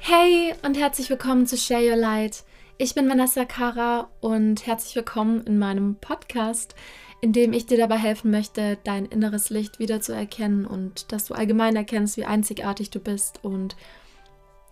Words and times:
Hey 0.00 0.54
und 0.64 0.78
herzlich 0.78 1.10
willkommen 1.10 1.46
zu 1.46 1.56
Share 1.56 1.90
Your 1.90 1.96
Light. 1.96 2.44
Ich 2.78 2.94
bin 2.94 3.08
Vanessa 3.08 3.44
Kara 3.44 4.08
und 4.20 4.66
herzlich 4.66 4.94
willkommen 4.94 5.42
in 5.42 5.58
meinem 5.58 5.96
Podcast, 5.96 6.74
in 7.20 7.32
dem 7.32 7.52
ich 7.52 7.66
dir 7.66 7.76
dabei 7.76 7.98
helfen 7.98 8.30
möchte, 8.30 8.78
dein 8.84 9.06
inneres 9.06 9.50
Licht 9.50 9.80
wieder 9.80 10.00
zu 10.00 10.12
erkennen 10.12 10.66
und 10.66 11.12
dass 11.12 11.26
du 11.26 11.34
allgemein 11.34 11.76
erkennst, 11.76 12.16
wie 12.16 12.24
einzigartig 12.24 12.90
du 12.90 13.00
bist 13.00 13.40
und 13.42 13.76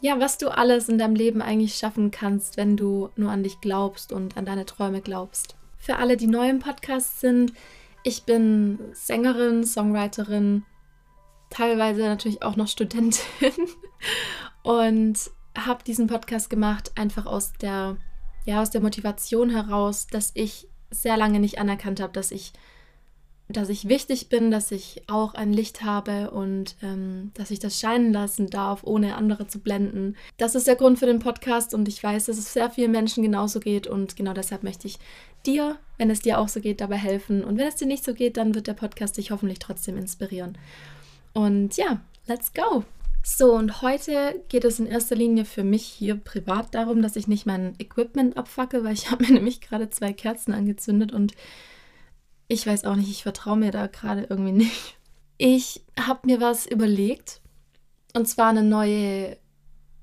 ja, 0.01 0.21
was 0.21 0.39
du 0.39 0.49
alles 0.49 0.89
in 0.89 0.97
deinem 0.97 1.17
Leben 1.17 1.43
eigentlich 1.43 1.75
schaffen 1.75 2.11
kannst, 2.11 2.57
wenn 2.57 2.77
du 2.77 3.11
nur 3.17 3.31
an 3.31 3.43
dich 3.43 3.61
glaubst 3.61 4.13
und 4.13 4.37
an 4.37 4.45
deine 4.47 4.65
Träume 4.65 5.01
glaubst. 5.01 5.57
Für 5.77 5.97
alle, 5.97 6.17
die 6.17 6.29
neu 6.29 6.49
im 6.49 6.61
Podcast 6.61 7.21
sind, 7.21 7.53
ich 8.05 8.23
bin 8.23 8.79
Sängerin, 8.93 9.65
Songwriterin, 9.65 10.65
teilweise 11.51 12.03
natürlich 12.03 12.43
auch 12.43 12.57
noch 12.57 12.69
Studentin 12.69 13.21
und 14.67 15.31
habe 15.57 15.85
diesen 15.85 16.09
Podcast 16.09 16.51
gemacht 16.51 16.91
einfach 16.97 17.25
aus 17.25 17.53
der 17.53 17.97
ja 18.47 18.61
aus 18.61 18.71
der 18.71 18.81
Motivation 18.81 19.51
heraus, 19.51 20.09
dass 20.09 20.33
ich 20.35 20.67
sehr 20.91 21.17
lange 21.17 21.39
nicht 21.39 21.59
anerkannt 21.61 22.01
habe, 22.01 22.13
dass 22.13 22.33
ich 22.33 22.53
dass 23.49 23.69
ich 23.69 23.89
wichtig 23.89 24.29
bin, 24.29 24.51
dass 24.51 24.73
ich 24.73 25.05
auch 25.07 25.35
ein 25.35 25.53
Licht 25.53 25.85
habe 25.85 26.33
und 26.33 26.75
ähm, 26.83 27.31
dass 27.35 27.53
ich 27.53 27.61
das 27.61 27.79
scheinen 27.79 28.13
lassen 28.13 28.51
darf, 28.51 28.83
ohne 28.83 29.15
andere 29.15 29.47
zu 29.47 29.61
blenden. 29.61 30.17
Das 30.37 30.57
ist 30.57 30.67
der 30.67 30.75
Grund 30.75 30.99
für 30.99 31.07
den 31.07 31.21
Podcast 31.21 31.73
und 31.73 31.87
ich 31.87 32.03
weiß, 32.03 32.25
dass 32.25 32.37
es 32.37 32.53
sehr 32.53 32.71
vielen 32.71 32.91
Menschen 32.91 33.23
genauso 33.23 33.61
geht 33.61 33.87
und 33.87 34.17
genau 34.17 34.33
deshalb 34.33 34.65
möchte 34.65 34.89
ich 34.89 34.99
dir, 35.47 35.79
wenn 35.97 36.11
es 36.11 36.23
dir 36.23 36.41
auch 36.41 36.49
so 36.49 36.61
geht, 36.61 36.81
dabei 36.81 36.97
helfen. 36.97 37.45
Und 37.45 37.57
wenn 37.57 37.69
es 37.69 37.77
dir 37.77 37.87
nicht 37.87 38.05
so 38.05 38.15
geht, 38.15 38.37
dann 38.37 38.57
wird 38.57 38.67
der 38.67 38.75
Podcast 38.75 39.17
dich 39.17 39.31
hoffentlich 39.31 39.61
trotzdem 39.61 39.97
inspirieren. 39.97 40.59
Und 41.35 41.77
ja, 41.77 42.01
let's 42.27 42.53
go! 42.53 42.85
So, 43.29 43.55
und 43.55 43.83
heute 43.83 44.41
geht 44.49 44.65
es 44.65 44.79
in 44.79 44.87
erster 44.87 45.17
Linie 45.17 45.45
für 45.45 45.65
mich 45.65 45.83
hier 45.83 46.15
privat 46.15 46.77
darum, 46.77 47.03
dass 47.03 47.17
ich 47.17 47.27
nicht 47.27 47.45
mein 47.45 47.75
Equipment 47.81 48.37
abfacke, 48.37 48.85
weil 48.85 48.93
ich 48.95 49.11
habe 49.11 49.27
mir 49.27 49.33
nämlich 49.33 49.61
gerade 49.61 49.91
zwei 49.91 50.13
Kerzen 50.13 50.55
angezündet 50.55 51.11
und 51.11 51.33
ich 52.47 52.65
weiß 52.65 52.85
auch 52.85 52.95
nicht, 52.95 53.11
ich 53.11 53.25
vertraue 53.25 53.57
mir 53.57 53.73
da 53.73 53.89
gerade 53.89 54.29
irgendwie 54.31 54.53
nicht. 54.53 54.97
Ich 55.39 55.83
habe 55.99 56.21
mir 56.25 56.41
was 56.41 56.67
überlegt 56.67 57.41
und 58.15 58.29
zwar 58.29 58.51
eine 58.51 58.63
neue, 58.63 59.37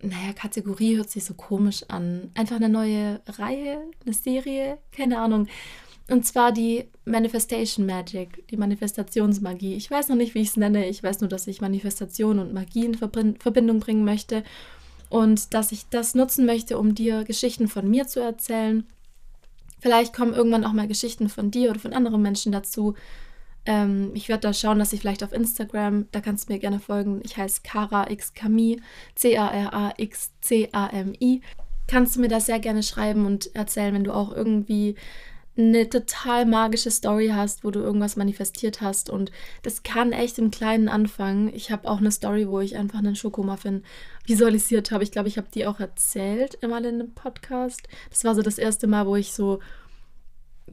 naja, 0.01 0.33
Kategorie 0.35 0.97
hört 0.97 1.09
sich 1.09 1.23
so 1.23 1.33
komisch 1.33 1.85
an. 1.87 2.29
Einfach 2.35 2.57
eine 2.57 2.67
neue 2.67 3.21
Reihe, 3.25 3.83
eine 4.03 4.13
Serie, 4.13 4.79
keine 4.91 5.19
Ahnung. 5.19 5.47
Und 6.09 6.25
zwar 6.25 6.51
die 6.51 6.85
Manifestation 7.05 7.85
Magic, 7.85 8.47
die 8.49 8.57
Manifestationsmagie. 8.57 9.75
Ich 9.75 9.89
weiß 9.89 10.09
noch 10.09 10.17
nicht, 10.17 10.35
wie 10.35 10.41
ich 10.41 10.49
es 10.49 10.57
nenne. 10.57 10.87
Ich 10.89 11.01
weiß 11.01 11.21
nur, 11.21 11.29
dass 11.29 11.47
ich 11.47 11.61
Manifestation 11.61 12.39
und 12.39 12.53
Magie 12.53 12.85
in 12.85 12.95
Verbindung 12.95 13.79
bringen 13.79 14.03
möchte. 14.03 14.43
Und 15.09 15.53
dass 15.53 15.71
ich 15.71 15.87
das 15.89 16.15
nutzen 16.15 16.45
möchte, 16.45 16.77
um 16.77 16.93
dir 16.95 17.23
Geschichten 17.23 17.67
von 17.67 17.89
mir 17.89 18.05
zu 18.07 18.19
erzählen. 18.19 18.85
Vielleicht 19.79 20.13
kommen 20.13 20.33
irgendwann 20.33 20.65
auch 20.65 20.73
mal 20.73 20.87
Geschichten 20.87 21.29
von 21.29 21.51
dir 21.51 21.69
oder 21.69 21.79
von 21.79 21.93
anderen 21.93 22.21
Menschen 22.21 22.51
dazu. 22.51 22.95
Ähm, 23.65 24.11
ich 24.13 24.27
werde 24.27 24.41
da 24.41 24.53
schauen, 24.53 24.79
dass 24.79 24.91
ich 24.91 25.01
vielleicht 25.01 25.23
auf 25.23 25.31
Instagram, 25.31 26.07
da 26.11 26.19
kannst 26.19 26.49
du 26.49 26.53
mir 26.53 26.59
gerne 26.59 26.79
folgen. 26.79 27.21
Ich 27.23 27.37
heiße 27.37 27.61
Kara 27.63 28.09
X 28.09 28.33
Kami, 28.33 28.81
C-A-R-A-X-C-A-M-I. 29.15 30.01
Kannst 31.87 32.15
du 32.15 32.21
mir 32.21 32.29
das 32.29 32.45
sehr 32.47 32.59
gerne 32.59 32.83
schreiben 32.83 33.25
und 33.25 33.55
erzählen, 33.55 33.93
wenn 33.93 34.03
du 34.03 34.13
auch 34.13 34.33
irgendwie 34.33 34.95
eine 35.55 35.87
total 35.87 36.45
magische 36.45 36.89
Story 36.89 37.27
hast, 37.27 37.63
wo 37.63 37.69
du 37.69 37.79
irgendwas 37.79 38.15
manifestiert 38.15 38.81
hast. 38.81 39.09
Und 39.09 39.31
das 39.61 39.83
kann 39.83 40.11
echt 40.11 40.39
im 40.39 40.49
Kleinen 40.49 40.89
anfangen. 40.89 41.53
Ich 41.53 41.71
habe 41.71 41.87
auch 41.87 41.99
eine 41.99 42.11
Story, 42.11 42.47
wo 42.47 42.59
ich 42.59 42.75
einfach 42.75 42.99
einen 42.99 43.15
Schokomuffin 43.15 43.83
visualisiert 44.25 44.91
habe. 44.91 45.03
Ich 45.03 45.11
glaube, 45.11 45.27
ich 45.27 45.37
habe 45.37 45.47
die 45.53 45.67
auch 45.67 45.79
erzählt 45.79 46.63
einmal 46.63 46.83
in 46.85 46.95
einem 46.95 47.13
Podcast. 47.13 47.87
Das 48.09 48.23
war 48.23 48.33
so 48.33 48.41
das 48.41 48.57
erste 48.57 48.87
Mal, 48.87 49.05
wo 49.05 49.15
ich 49.15 49.33
so, 49.33 49.59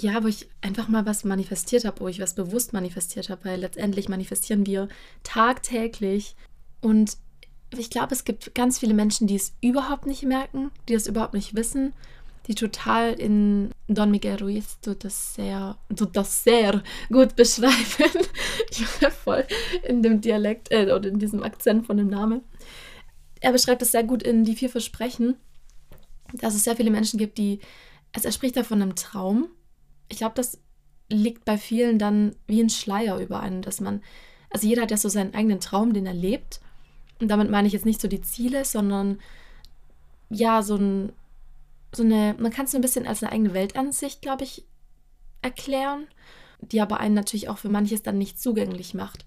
ja, 0.00 0.22
wo 0.22 0.28
ich 0.28 0.48
einfach 0.62 0.88
mal 0.88 1.04
was 1.04 1.24
manifestiert 1.24 1.84
habe, 1.84 2.00
wo 2.00 2.08
ich 2.08 2.20
was 2.20 2.34
bewusst 2.34 2.72
manifestiert 2.72 3.28
habe, 3.28 3.44
weil 3.44 3.60
letztendlich 3.60 4.08
manifestieren 4.08 4.64
wir 4.64 4.88
tagtäglich. 5.24 6.36
Und 6.80 7.18
ich 7.76 7.90
glaube, 7.90 8.14
es 8.14 8.24
gibt 8.24 8.54
ganz 8.54 8.78
viele 8.78 8.94
Menschen, 8.94 9.26
die 9.26 9.36
es 9.36 9.52
überhaupt 9.60 10.06
nicht 10.06 10.22
merken, 10.22 10.70
die 10.88 10.94
es 10.94 11.06
überhaupt 11.06 11.34
nicht 11.34 11.54
wissen 11.54 11.92
die 12.46 12.54
total 12.54 13.12
in 13.12 13.72
Don 13.88 14.10
Miguel 14.10 14.36
Ruiz 14.36 14.80
tut 14.80 15.04
das 15.04 15.34
sehr, 15.34 15.78
tut 15.94 16.16
das 16.16 16.44
sehr 16.44 16.82
gut 17.08 17.36
beschreiben. 17.36 18.26
ich 18.70 19.02
war 19.02 19.10
voll 19.10 19.46
in 19.84 20.02
dem 20.02 20.20
Dialekt 20.20 20.70
äh, 20.70 20.92
oder 20.92 21.08
in 21.08 21.18
diesem 21.18 21.42
Akzent 21.42 21.86
von 21.86 21.96
dem 21.96 22.08
Namen. 22.08 22.42
Er 23.40 23.52
beschreibt 23.52 23.82
es 23.82 23.92
sehr 23.92 24.04
gut 24.04 24.22
in 24.22 24.44
Die 24.44 24.56
vier 24.56 24.70
Versprechen, 24.70 25.36
dass 26.34 26.54
es 26.54 26.64
sehr 26.64 26.76
viele 26.76 26.90
Menschen 26.90 27.18
gibt, 27.18 27.38
die, 27.38 27.60
also 28.12 28.28
er 28.28 28.32
spricht 28.32 28.56
da 28.56 28.64
von 28.64 28.80
einem 28.80 28.96
Traum. 28.96 29.48
Ich 30.08 30.18
glaube, 30.18 30.34
das 30.34 30.58
liegt 31.08 31.44
bei 31.44 31.58
vielen 31.58 31.98
dann 31.98 32.36
wie 32.46 32.62
ein 32.62 32.70
Schleier 32.70 33.18
über 33.18 33.40
einen, 33.40 33.62
dass 33.62 33.80
man, 33.80 34.02
also 34.50 34.66
jeder 34.66 34.82
hat 34.82 34.90
ja 34.90 34.96
so 34.96 35.08
seinen 35.08 35.34
eigenen 35.34 35.60
Traum, 35.60 35.92
den 35.92 36.06
er 36.06 36.14
lebt. 36.14 36.60
Und 37.20 37.28
damit 37.28 37.50
meine 37.50 37.66
ich 37.66 37.74
jetzt 37.74 37.86
nicht 37.86 38.00
so 38.00 38.08
die 38.08 38.22
Ziele, 38.22 38.64
sondern 38.64 39.18
ja, 40.30 40.62
so 40.62 40.76
ein 40.76 41.12
so 41.94 42.02
eine, 42.02 42.34
man 42.38 42.52
kann 42.52 42.66
es 42.66 42.72
so 42.72 42.78
ein 42.78 42.82
bisschen 42.82 43.06
als 43.06 43.22
eine 43.22 43.32
eigene 43.32 43.54
Weltansicht, 43.54 44.22
glaube 44.22 44.44
ich, 44.44 44.64
erklären, 45.42 46.06
die 46.60 46.80
aber 46.80 47.00
einen 47.00 47.14
natürlich 47.14 47.48
auch 47.48 47.58
für 47.58 47.68
manches 47.68 48.02
dann 48.02 48.18
nicht 48.18 48.40
zugänglich 48.40 48.94
macht. 48.94 49.24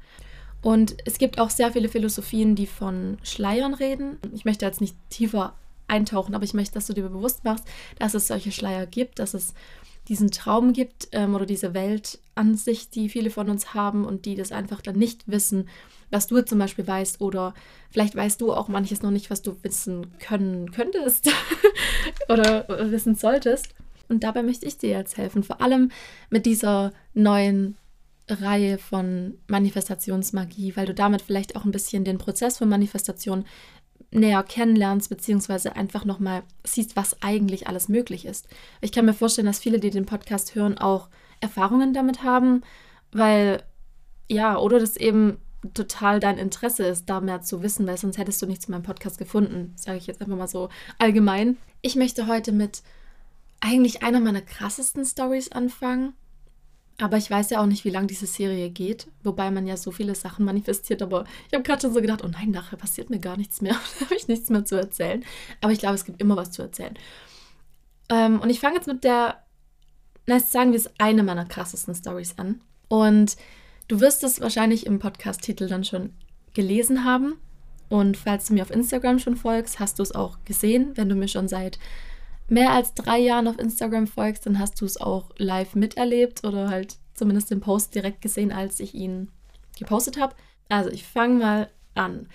Und 0.62 0.96
es 1.06 1.18
gibt 1.18 1.40
auch 1.40 1.50
sehr 1.50 1.74
viele 1.74 1.90
Philosophien, 1.90 2.56
die 2.56 2.68
von 2.68 3.18
Schleiern 3.24 3.74
reden. 3.74 4.18
Ich 4.34 4.46
möchte 4.46 4.66
jetzt 4.66 4.79
nicht 4.79 4.96
tiefer 5.09 5.56
eintauchen, 5.88 6.35
aber 6.35 6.46
ich 6.46 6.53
möchte, 6.53 6.75
dass 6.75 6.88
du 6.88 6.94
dir 6.94 7.03
bewusst 7.03 7.44
machst, 7.44 7.66
dass 8.00 8.13
es 8.13 8.28
solche 8.28 8.51
Schleier 8.51 8.85
gibt, 8.85 9.19
dass 9.19 9.34
es 9.34 9.53
diesen 10.08 10.31
Traum 10.31 10.74
gibt 10.74 11.08
ähm, 11.12 11.34
oder 11.36 11.46
diese 11.46 11.74
Weltansicht, 11.74 12.94
die 12.96 13.09
viele 13.09 13.30
von 13.30 13.50
uns 13.50 13.74
haben 13.74 14.06
und 14.06 14.25
die 14.25 14.36
das 14.36 14.52
einfach 14.52 14.81
dann 14.81 14.97
nicht 14.97 15.28
wissen, 15.28 15.69
was 16.12 16.28
du 16.28 16.44
zum 16.44 16.59
Beispiel 16.59 16.86
weißt 16.86 17.22
oder 17.22 17.53
vielleicht 17.90 18.16
weißt 18.16 18.42
du 18.42 18.53
auch 18.53 18.68
manches 18.68 19.02
noch 19.02 19.12
nicht, 19.12 19.30
was 19.30 19.42
du 19.42 19.58
wissen 19.63 20.18
können 20.19 20.72
könntest 20.72 21.30
oder 22.30 22.68
wissen 22.92 23.16
solltest. 23.16 23.74
Und 24.09 24.24
dabei 24.24 24.44
möchte 24.44 24.66
ich 24.66 24.78
dir 24.78 24.90
jetzt 24.90 25.18
helfen, 25.18 25.44
vor 25.44 25.62
allem 25.62 25.90
mit 26.30 26.46
dieser 26.46 26.92
neuen 27.13 27.78
Reihe 28.30 28.78
von 28.78 29.38
Manifestationsmagie, 29.47 30.75
weil 30.75 30.86
du 30.86 30.94
damit 30.94 31.22
vielleicht 31.22 31.56
auch 31.56 31.66
ein 31.66 31.72
bisschen 31.72 32.06
den 32.06 32.18
Prozess 32.18 32.58
von 32.58 32.69
Manifestation 32.69 33.46
näher 34.12 34.44
kennenlernst, 34.44 35.09
beziehungsweise 35.09 35.75
einfach 35.75 36.06
nochmal 36.06 36.44
siehst, 36.64 36.96
was 36.96 37.22
eigentlich 37.22 37.68
alles 37.68 37.90
möglich 37.90 38.25
ist. 38.25 38.47
Ich 38.81 38.91
kann 38.91 39.06
mir 39.06 39.14
vorstellen, 39.14 39.47
dass 39.47 39.59
viele, 39.59 39.80
die 39.80 39.90
den 39.90 40.06
Podcast 40.06 40.56
hören, 40.56 40.78
auch 40.78 41.09
Erfahrungen 41.40 41.94
damit 41.94 42.24
haben, 42.24 42.63
weil, 43.12 43.63
ja, 44.30 44.58
oder 44.58 44.80
das 44.80 44.97
eben 44.97 45.38
total 45.74 46.19
dein 46.19 46.38
Interesse 46.38 46.86
ist, 46.86 47.09
da 47.09 47.22
mehr 47.22 47.42
zu 47.42 47.63
wissen, 47.63 47.88
weil 47.88 47.97
sonst 47.97 48.18
hättest 48.18 48.42
du 48.42 48.46
nichts 48.46 48.66
zu 48.66 48.72
meinem 48.72 48.84
Podcast 48.84 49.18
gefunden, 49.18 49.74
sage 49.75 49.97
ich 49.97 50.08
jetzt 50.08 50.22
einfach 50.22 50.36
mal 50.36 50.47
so 50.47 50.69
allgemein. 51.00 51.58
Ich 51.81 51.96
möchte 51.96 52.28
heute 52.28 52.52
mit 52.52 52.84
eigentlich 53.62 54.03
einer 54.03 54.19
meiner 54.19 54.42
krassesten 54.42 55.06
Stories 55.06 55.52
anfangen 55.52 56.13
aber 57.00 57.18
ich 57.18 57.30
weiß 57.30 57.50
ja 57.50 57.62
auch 57.62 57.66
nicht, 57.66 57.86
wie 57.86 57.90
lange 57.90 58.08
diese 58.08 58.28
Serie 58.28 58.70
geht, 58.70 59.08
wobei 59.24 59.50
man 59.50 59.66
ja 59.66 59.78
so 59.78 59.92
viele 59.92 60.14
Sachen 60.16 60.46
manifestiert. 60.46 61.02
Aber 61.02 61.26
ich 61.48 61.54
habe 61.54 61.64
gerade 61.64 61.81
schon 61.81 61.94
so 61.94 62.02
gedacht, 62.02 62.24
oh 62.24 62.28
nein, 62.28 62.52
nachher 62.52 62.78
passiert 62.78 63.09
mir 63.09 63.20
gar 63.20 63.38
nichts 63.38 63.62
mehr. 63.62 63.74
da 64.00 64.06
habe 64.06 64.16
ich 64.16 64.28
nichts 64.28 64.50
mehr 64.50 64.66
zu 64.66 64.76
erzählen. 64.76 65.24
Aber 65.62 65.72
ich 65.72 65.80
glaube, 65.80 65.96
es 65.96 66.06
gibt 66.06 66.22
immer 66.22 66.36
was 66.36 66.52
zu 66.52 66.62
erzählen. 66.62 66.94
Ähm, 68.09 68.40
und 68.40 68.50
ich 68.50 68.59
fange 68.59 68.76
jetzt 68.76 68.88
mit 68.88 69.04
der, 69.04 69.44
na, 70.28 70.40
sagen 70.40 70.72
wir 70.72 70.78
es, 70.78 70.90
eine 71.00 71.24
meiner 71.24 71.46
krassesten 71.46 71.96
Stories 71.96 72.38
an. 72.38 72.62
Und 72.90 73.38
du 73.88 74.00
wirst 74.00 74.24
es 74.24 74.40
wahrscheinlich 74.40 74.86
im 74.86 75.00
Podcast-Titel 75.00 75.68
dann 75.68 75.84
schon 75.84 76.12
gelesen 76.54 77.06
haben. 77.06 77.36
Und 77.90 78.18
falls 78.18 78.48
du 78.48 78.54
mir 78.54 78.62
auf 78.62 78.72
Instagram 78.72 79.19
schon 79.19 79.36
folgst, 79.36 79.80
hast 79.80 79.98
du 79.98 80.04
es 80.04 80.13
auch 80.13 80.38
gesehen, 80.45 80.92
wenn 80.95 81.10
du 81.10 81.16
mir 81.16 81.28
schon 81.28 81.48
seit 81.48 81.80
mehr 82.50 82.72
als 82.72 82.94
drei 82.94 83.19
Jahren 83.19 83.48
auf 83.48 83.60
Instagram 83.60 84.07
folgst, 84.07 84.45
dann 84.45 84.60
hast 84.60 84.80
du 84.81 84.86
es 84.86 85.00
auch 85.00 85.31
live 85.38 85.75
miterlebt 85.75 86.44
oder 86.44 86.69
halt 86.69 86.98
zumindest 87.13 87.51
den 87.51 87.62
Post 87.62 87.95
direkt 87.95 88.22
gesehen, 88.22 88.51
als 88.51 88.80
ich 88.80 88.94
ihn 88.94 89.31
gepostet 89.78 90.19
habe. 90.19 90.36
Also 90.69 90.90
ich 90.90 91.06
fange 91.06 91.40
mal 91.40 91.69
an. 91.95 92.28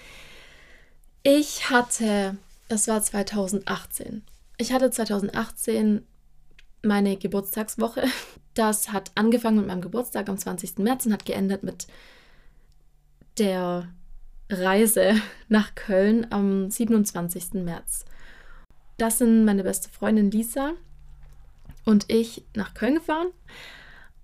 Ich 1.22 1.70
hatte, 1.70 2.36
das 2.68 2.88
war 2.88 3.02
2018. 3.02 4.22
Ich 4.56 4.72
hatte 4.72 4.90
2018 4.90 6.04
meine 6.82 7.16
Geburtstagswoche. 7.16 8.04
Das 8.54 8.92
hat 8.92 9.12
angefangen 9.14 9.58
mit 9.58 9.66
meinem 9.66 9.80
Geburtstag 9.80 10.28
am 10.28 10.38
20. 10.38 10.78
März 10.78 11.06
und 11.06 11.12
hat 11.12 11.24
geendet 11.24 11.62
mit 11.62 11.86
der 13.38 13.88
Reise 14.50 15.20
nach 15.48 15.74
Köln 15.74 16.26
am 16.30 16.70
27. 16.70 17.54
März. 17.54 18.04
Das 18.98 19.18
sind 19.18 19.44
meine 19.44 19.62
beste 19.62 19.88
Freundin 19.88 20.30
Lisa 20.30 20.72
und 21.84 22.10
ich 22.10 22.44
nach 22.54 22.74
Köln 22.74 22.96
gefahren. 22.96 23.28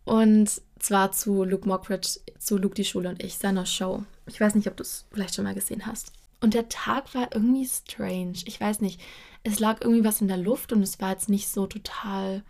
Und 0.04 0.60
zwar 0.80 1.12
zu 1.12 1.44
Luke 1.44 1.66
Mockridge, 1.66 2.18
zu 2.38 2.58
Luke 2.58 2.74
die 2.74 2.84
Schule 2.84 3.08
und 3.08 3.22
ich, 3.22 3.38
seiner 3.38 3.66
Show. 3.66 4.02
Ich 4.26 4.40
weiß 4.40 4.54
nicht, 4.56 4.66
ob 4.66 4.76
du 4.76 4.82
es 4.82 5.06
vielleicht 5.12 5.36
schon 5.36 5.44
mal 5.44 5.54
gesehen 5.54 5.86
hast. 5.86 6.12
Und 6.40 6.54
der 6.54 6.68
Tag 6.68 7.14
war 7.14 7.32
irgendwie 7.32 7.66
strange. 7.66 8.34
Ich 8.44 8.60
weiß 8.60 8.80
nicht. 8.80 9.00
Es 9.44 9.60
lag 9.60 9.80
irgendwie 9.80 10.04
was 10.04 10.20
in 10.20 10.28
der 10.28 10.36
Luft 10.36 10.72
und 10.72 10.82
es 10.82 11.00
war 11.00 11.12
jetzt 11.12 11.28
nicht 11.28 11.48
so 11.48 11.66
total 11.66 12.42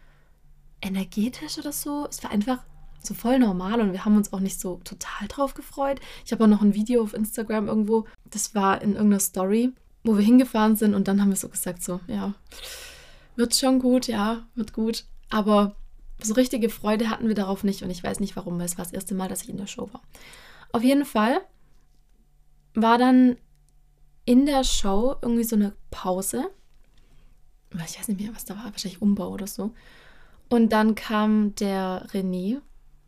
energetisch 0.80 1.58
oder 1.58 1.72
so. 1.72 2.06
Es 2.08 2.24
war 2.24 2.30
einfach 2.30 2.64
so 3.02 3.12
voll 3.12 3.38
normal 3.38 3.80
und 3.80 3.92
wir 3.92 4.04
haben 4.04 4.16
uns 4.16 4.32
auch 4.32 4.40
nicht 4.40 4.58
so 4.58 4.80
total 4.82 5.28
drauf 5.28 5.52
gefreut. 5.54 6.00
Ich 6.24 6.32
habe 6.32 6.44
auch 6.44 6.48
noch 6.48 6.62
ein 6.62 6.74
Video 6.74 7.02
auf 7.02 7.12
Instagram 7.12 7.68
irgendwo. 7.68 8.06
Das 8.24 8.54
war 8.54 8.80
in 8.80 8.92
irgendeiner 8.92 9.20
Story, 9.20 9.72
wo 10.04 10.16
wir 10.16 10.24
hingefahren 10.24 10.76
sind 10.76 10.94
und 10.94 11.08
dann 11.08 11.20
haben 11.20 11.30
wir 11.30 11.36
so 11.36 11.48
gesagt, 11.48 11.82
so, 11.82 12.00
ja, 12.06 12.34
wird 13.36 13.54
schon 13.56 13.80
gut, 13.80 14.06
ja, 14.06 14.46
wird 14.54 14.72
gut. 14.72 15.04
Aber 15.30 15.74
so 16.22 16.34
richtige 16.34 16.68
Freude 16.68 17.10
hatten 17.10 17.26
wir 17.26 17.34
darauf 17.34 17.64
nicht 17.64 17.82
und 17.82 17.90
ich 17.90 18.04
weiß 18.04 18.20
nicht 18.20 18.36
warum, 18.36 18.58
weil 18.58 18.66
es 18.66 18.78
war 18.78 18.84
das 18.84 18.92
erste 18.92 19.14
Mal, 19.14 19.28
dass 19.28 19.42
ich 19.42 19.48
in 19.48 19.56
der 19.56 19.66
Show 19.66 19.88
war. 19.92 20.02
Auf 20.72 20.82
jeden 20.82 21.04
Fall 21.04 21.40
war 22.74 22.98
dann 22.98 23.36
in 24.24 24.46
der 24.46 24.64
Show 24.64 25.16
irgendwie 25.22 25.44
so 25.44 25.56
eine 25.56 25.72
Pause. 25.90 26.50
Ich 27.72 27.98
weiß 27.98 28.08
nicht 28.08 28.20
mehr, 28.20 28.34
was 28.34 28.44
da 28.44 28.56
war, 28.56 28.64
wahrscheinlich 28.64 29.02
Umbau 29.02 29.30
oder 29.30 29.46
so. 29.46 29.72
Und 30.48 30.72
dann 30.72 30.94
kam 30.94 31.54
der 31.56 32.06
René. 32.12 32.60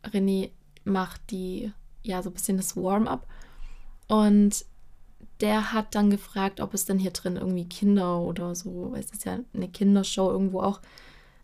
René 0.03 0.51
macht 0.83 1.21
die, 1.31 1.71
ja, 2.03 2.21
so 2.21 2.29
ein 2.29 2.33
bisschen 2.33 2.57
das 2.57 2.75
Warm-up. 2.75 3.27
Und 4.07 4.65
der 5.41 5.73
hat 5.73 5.95
dann 5.95 6.09
gefragt, 6.09 6.59
ob 6.61 6.73
es 6.73 6.85
denn 6.85 6.99
hier 6.99 7.11
drin 7.11 7.35
irgendwie 7.35 7.67
Kinder 7.67 8.19
oder 8.19 8.55
so, 8.55 8.91
weil 8.91 9.01
es 9.01 9.11
ist 9.11 9.25
ja 9.25 9.39
eine 9.53 9.67
Kindershow 9.67 10.29
irgendwo 10.31 10.61
auch, 10.61 10.81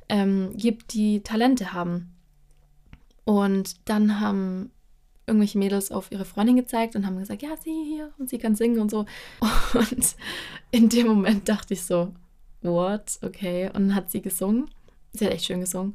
ähm, 0.10 0.52
gibt, 0.56 0.94
die 0.94 1.22
Talente 1.22 1.74
haben. 1.74 2.14
Und 3.26 3.90
dann 3.90 4.20
haben 4.20 4.72
irgendwelche 5.26 5.58
Mädels 5.58 5.92
auf 5.92 6.12
ihre 6.12 6.26
Freundin 6.26 6.58
gezeigt 6.58 6.96
und 6.96 7.06
haben 7.06 7.18
gesagt, 7.18 7.42
ja, 7.42 7.56
sie 7.58 7.84
hier 7.86 8.12
und 8.18 8.30
sie 8.30 8.38
kann 8.38 8.56
singen 8.56 8.80
und 8.80 8.92
so. 8.92 9.06
Und 9.74 10.16
in 10.72 10.90
dem 10.90 11.08
Moment 11.08 11.48
dachte 11.48 11.74
ich 11.74 11.84
so, 11.84 12.14
what? 12.62 13.20
Okay. 13.22 13.68
Und 13.68 13.88
dann 13.88 13.96
hat 13.96 14.12
sie 14.12 14.22
gesungen. 14.22 14.70
Sie 15.14 15.26
hat 15.26 15.34
echt 15.34 15.46
schön 15.46 15.62
gesungen. 15.62 15.94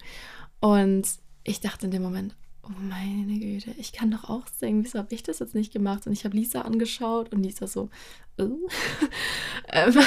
Und 0.61 1.06
ich 1.45 1.61
dachte 1.61 1.87
in 1.87 1.93
dem 1.93 2.03
Moment, 2.03 2.35
oh 2.69 2.73
meine 2.81 3.38
Güte, 3.38 3.73
ich 3.79 3.93
kann 3.93 4.11
doch 4.11 4.25
auch 4.25 4.47
singen. 4.59 4.85
Wieso 4.85 4.99
habe 4.99 5.15
ich 5.15 5.23
das 5.23 5.38
jetzt 5.38 5.55
nicht 5.55 5.73
gemacht? 5.73 6.06
Und 6.06 6.12
ich 6.12 6.25
habe 6.25 6.37
Lisa 6.37 6.62
angeschaut 6.62 7.32
und 7.32 7.43
Lisa 7.43 7.67
so, 7.67 7.91
oh. 8.38 8.44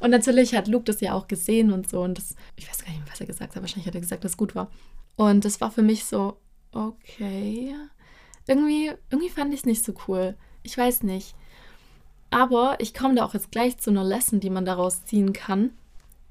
und 0.00 0.10
natürlich 0.10 0.54
hat 0.54 0.68
Luke 0.68 0.84
das 0.84 1.00
ja 1.00 1.14
auch 1.14 1.28
gesehen 1.28 1.72
und 1.72 1.88
so. 1.88 2.02
Und 2.02 2.18
das, 2.18 2.34
ich 2.56 2.68
weiß 2.68 2.84
gar 2.84 2.92
nicht, 2.92 3.10
was 3.10 3.20
er 3.20 3.26
gesagt 3.26 3.54
hat. 3.54 3.62
Wahrscheinlich 3.62 3.86
hat 3.86 3.94
er 3.94 4.00
gesagt, 4.00 4.24
dass 4.24 4.32
es 4.32 4.38
gut 4.38 4.54
war. 4.54 4.70
Und 5.16 5.44
das 5.44 5.60
war 5.60 5.70
für 5.70 5.82
mich 5.82 6.04
so, 6.04 6.36
okay. 6.72 7.74
Irgendwie, 8.46 8.90
irgendwie 9.10 9.30
fand 9.30 9.52
ich 9.52 9.60
es 9.60 9.66
nicht 9.66 9.84
so 9.84 9.94
cool. 10.08 10.36
Ich 10.62 10.76
weiß 10.76 11.02
nicht. 11.02 11.34
Aber 12.30 12.76
ich 12.78 12.94
komme 12.94 13.16
da 13.16 13.24
auch 13.24 13.34
jetzt 13.34 13.50
gleich 13.50 13.78
zu 13.78 13.90
einer 13.90 14.04
Lesson, 14.04 14.40
die 14.40 14.50
man 14.50 14.64
daraus 14.64 15.04
ziehen 15.04 15.32
kann. 15.32 15.70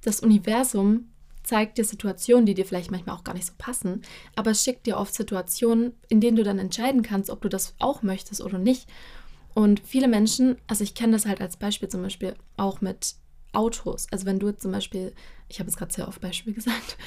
Das 0.02 0.22
Universum 0.22 1.10
zeigt 1.50 1.80
dir 1.80 1.84
Situationen, 1.84 2.46
die 2.46 2.54
dir 2.54 2.64
vielleicht 2.64 2.92
manchmal 2.92 3.16
auch 3.16 3.24
gar 3.24 3.34
nicht 3.34 3.48
so 3.48 3.54
passen, 3.58 4.04
aber 4.36 4.52
es 4.52 4.64
schickt 4.64 4.86
dir 4.86 4.98
oft 4.98 5.16
Situationen, 5.16 5.94
in 6.08 6.22
denen 6.22 6.38
du 6.38 6.44
dann 6.44 6.60
entscheiden 6.60 7.02
kannst, 7.02 7.32
ob 7.32 7.42
du 7.42 7.50
das 7.50 7.74
auch 7.80 8.04
möchtest 8.04 8.42
oder 8.42 8.60
nicht. 8.60 8.88
Und 9.56 9.80
viele 9.80 10.08
Menschen, 10.08 10.58
also 10.68 10.84
ich 10.84 10.94
kenne 10.94 11.14
das 11.14 11.26
halt 11.26 11.42
als 11.42 11.58
Beispiel 11.58 11.90
zum 11.90 12.04
Beispiel 12.04 12.36
auch 12.56 12.82
mit 12.82 13.16
Autos. 13.52 14.06
Also 14.12 14.28
wenn 14.28 14.38
du 14.38 14.52
zum 14.52 14.72
Beispiel, 14.72 15.16
ich 15.48 15.60
habe 15.60 15.68
es 15.68 15.76
gerade 15.76 15.92
sehr 15.92 16.08
oft 16.08 16.22
Beispiel 16.22 16.54
gesagt, 16.60 16.98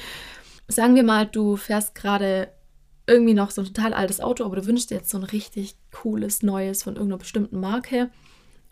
sagen 0.67 0.95
wir 0.95 1.03
mal, 1.03 1.25
du 1.25 1.55
fährst 1.55 1.95
gerade 1.95 2.51
irgendwie 3.07 3.33
noch 3.33 3.49
so 3.49 3.61
ein 3.61 3.67
total 3.67 3.93
altes 3.93 4.19
Auto, 4.19 4.43
aber 4.43 4.57
du 4.57 4.65
wünschst 4.65 4.91
dir 4.91 4.95
jetzt 4.95 5.09
so 5.09 5.17
ein 5.17 5.23
richtig 5.23 5.77
cooles, 5.93 6.43
neues 6.43 6.83
von 6.83 6.95
irgendeiner 6.95 7.19
bestimmten 7.19 7.61
Marke. 7.61 8.11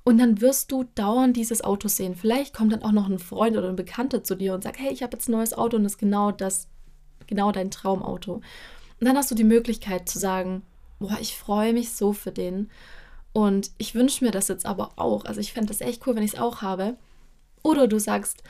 Und 0.04 0.18
dann 0.18 0.42
wirst 0.42 0.72
du 0.72 0.86
dauernd 0.96 1.38
dieses 1.38 1.64
Auto 1.64 1.88
sehen. 1.88 2.16
Vielleicht 2.16 2.56
kommt 2.56 2.74
dann 2.74 2.82
auch 2.82 2.92
noch 2.92 3.08
ein 3.08 3.20
Freund 3.20 3.56
oder 3.56 3.70
ein 3.70 3.76
Bekannter 3.76 4.24
zu 4.24 4.36
dir 4.36 4.54
und 4.54 4.64
sagt, 4.64 4.80
hey, 4.80 4.92
ich 4.92 5.04
habe 5.04 5.16
jetzt 5.16 5.30
ein 5.30 5.34
neues 5.34 5.54
Auto 5.54 5.78
und 5.78 5.84
das 5.84 5.94
ist 5.94 6.00
genau 6.00 6.32
das, 6.32 6.68
genau 7.28 7.52
dein 7.52 7.70
Traumauto. 7.70 8.36
Und 8.36 9.08
dann 9.08 9.18
hast 9.18 9.30
du 9.30 9.36
die 9.36 9.44
Möglichkeit 9.44 10.10
zu 10.10 10.18
sagen, 10.18 10.64
boah, 11.00 11.18
ich 11.20 11.38
freue 11.38 11.74
mich 11.74 11.92
so 11.92 12.14
für 12.14 12.32
den. 12.32 12.70
Und 13.34 13.72
ich 13.78 13.96
wünsche 13.96 14.26
mir 14.26 14.32
das 14.32 14.48
jetzt 14.48 14.66
aber 14.66 14.92
auch. 14.96 15.26
Also 15.26 15.40
ich 15.40 15.54
fände 15.54 15.70
das 15.70 15.82
echt 15.82 16.06
cool, 16.06 16.16
wenn 16.16 16.24
ich 16.24 16.34
es 16.34 16.40
auch 16.40 16.62
habe. 16.62 16.98
Oder 17.64 17.88
du 17.88 18.00
sagst, 18.00 18.44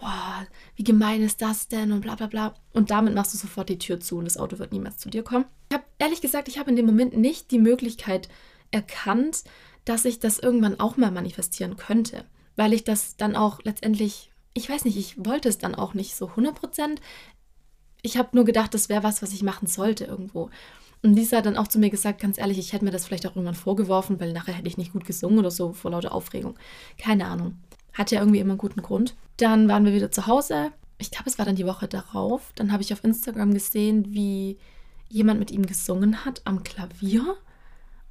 boah, 0.00 0.46
wie 0.76 0.84
gemein 0.84 1.22
ist 1.22 1.40
das 1.40 1.68
denn 1.68 1.92
und 1.92 2.02
bla 2.02 2.14
bla 2.14 2.26
bla. 2.26 2.54
Und 2.72 2.90
damit 2.90 3.14
machst 3.14 3.32
du 3.34 3.38
sofort 3.38 3.68
die 3.68 3.78
Tür 3.78 3.98
zu 4.00 4.18
und 4.18 4.26
das 4.26 4.36
Auto 4.36 4.58
wird 4.58 4.72
niemals 4.72 4.98
zu 4.98 5.08
dir 5.08 5.22
kommen. 5.22 5.46
Ich 5.70 5.74
habe 5.74 5.84
ehrlich 5.98 6.20
gesagt, 6.20 6.48
ich 6.48 6.58
habe 6.58 6.70
in 6.70 6.76
dem 6.76 6.86
Moment 6.86 7.16
nicht 7.16 7.50
die 7.50 7.58
Möglichkeit 7.58 8.28
erkannt, 8.70 9.44
dass 9.88 10.04
ich 10.04 10.18
das 10.18 10.38
irgendwann 10.38 10.78
auch 10.78 10.96
mal 10.96 11.10
manifestieren 11.10 11.76
könnte. 11.76 12.24
Weil 12.56 12.72
ich 12.72 12.84
das 12.84 13.16
dann 13.16 13.36
auch 13.36 13.60
letztendlich, 13.62 14.30
ich 14.52 14.68
weiß 14.68 14.84
nicht, 14.84 14.96
ich 14.96 15.24
wollte 15.24 15.48
es 15.48 15.58
dann 15.58 15.74
auch 15.74 15.94
nicht 15.94 16.14
so 16.14 16.28
100 16.28 16.54
Prozent. 16.54 17.00
Ich 18.02 18.18
habe 18.18 18.30
nur 18.32 18.44
gedacht, 18.44 18.74
das 18.74 18.88
wäre 18.88 19.02
was, 19.02 19.22
was 19.22 19.32
ich 19.32 19.42
machen 19.42 19.66
sollte 19.66 20.04
irgendwo. 20.04 20.50
Und 21.02 21.14
Lisa 21.14 21.38
hat 21.38 21.46
dann 21.46 21.56
auch 21.56 21.68
zu 21.68 21.78
mir 21.78 21.90
gesagt, 21.90 22.20
ganz 22.20 22.38
ehrlich, 22.38 22.58
ich 22.58 22.72
hätte 22.72 22.84
mir 22.84 22.90
das 22.90 23.06
vielleicht 23.06 23.26
auch 23.26 23.36
irgendwann 23.36 23.54
vorgeworfen, 23.54 24.20
weil 24.20 24.32
nachher 24.32 24.54
hätte 24.54 24.68
ich 24.68 24.76
nicht 24.76 24.92
gut 24.92 25.04
gesungen 25.04 25.38
oder 25.38 25.50
so 25.50 25.72
vor 25.72 25.92
lauter 25.92 26.12
Aufregung. 26.12 26.58
Keine 26.98 27.26
Ahnung. 27.26 27.58
Hat 27.92 28.10
ja 28.10 28.20
irgendwie 28.20 28.40
immer 28.40 28.52
einen 28.52 28.58
guten 28.58 28.82
Grund. 28.82 29.16
Dann 29.36 29.68
waren 29.68 29.84
wir 29.84 29.94
wieder 29.94 30.10
zu 30.10 30.26
Hause. 30.26 30.72
Ich 30.98 31.10
glaube, 31.10 31.30
es 31.30 31.38
war 31.38 31.46
dann 31.46 31.56
die 31.56 31.66
Woche 31.66 31.86
darauf. 31.86 32.52
Dann 32.56 32.72
habe 32.72 32.82
ich 32.82 32.92
auf 32.92 33.04
Instagram 33.04 33.54
gesehen, 33.54 34.12
wie 34.12 34.58
jemand 35.08 35.38
mit 35.38 35.52
ihm 35.52 35.64
gesungen 35.64 36.24
hat 36.24 36.42
am 36.44 36.62
Klavier. 36.64 37.38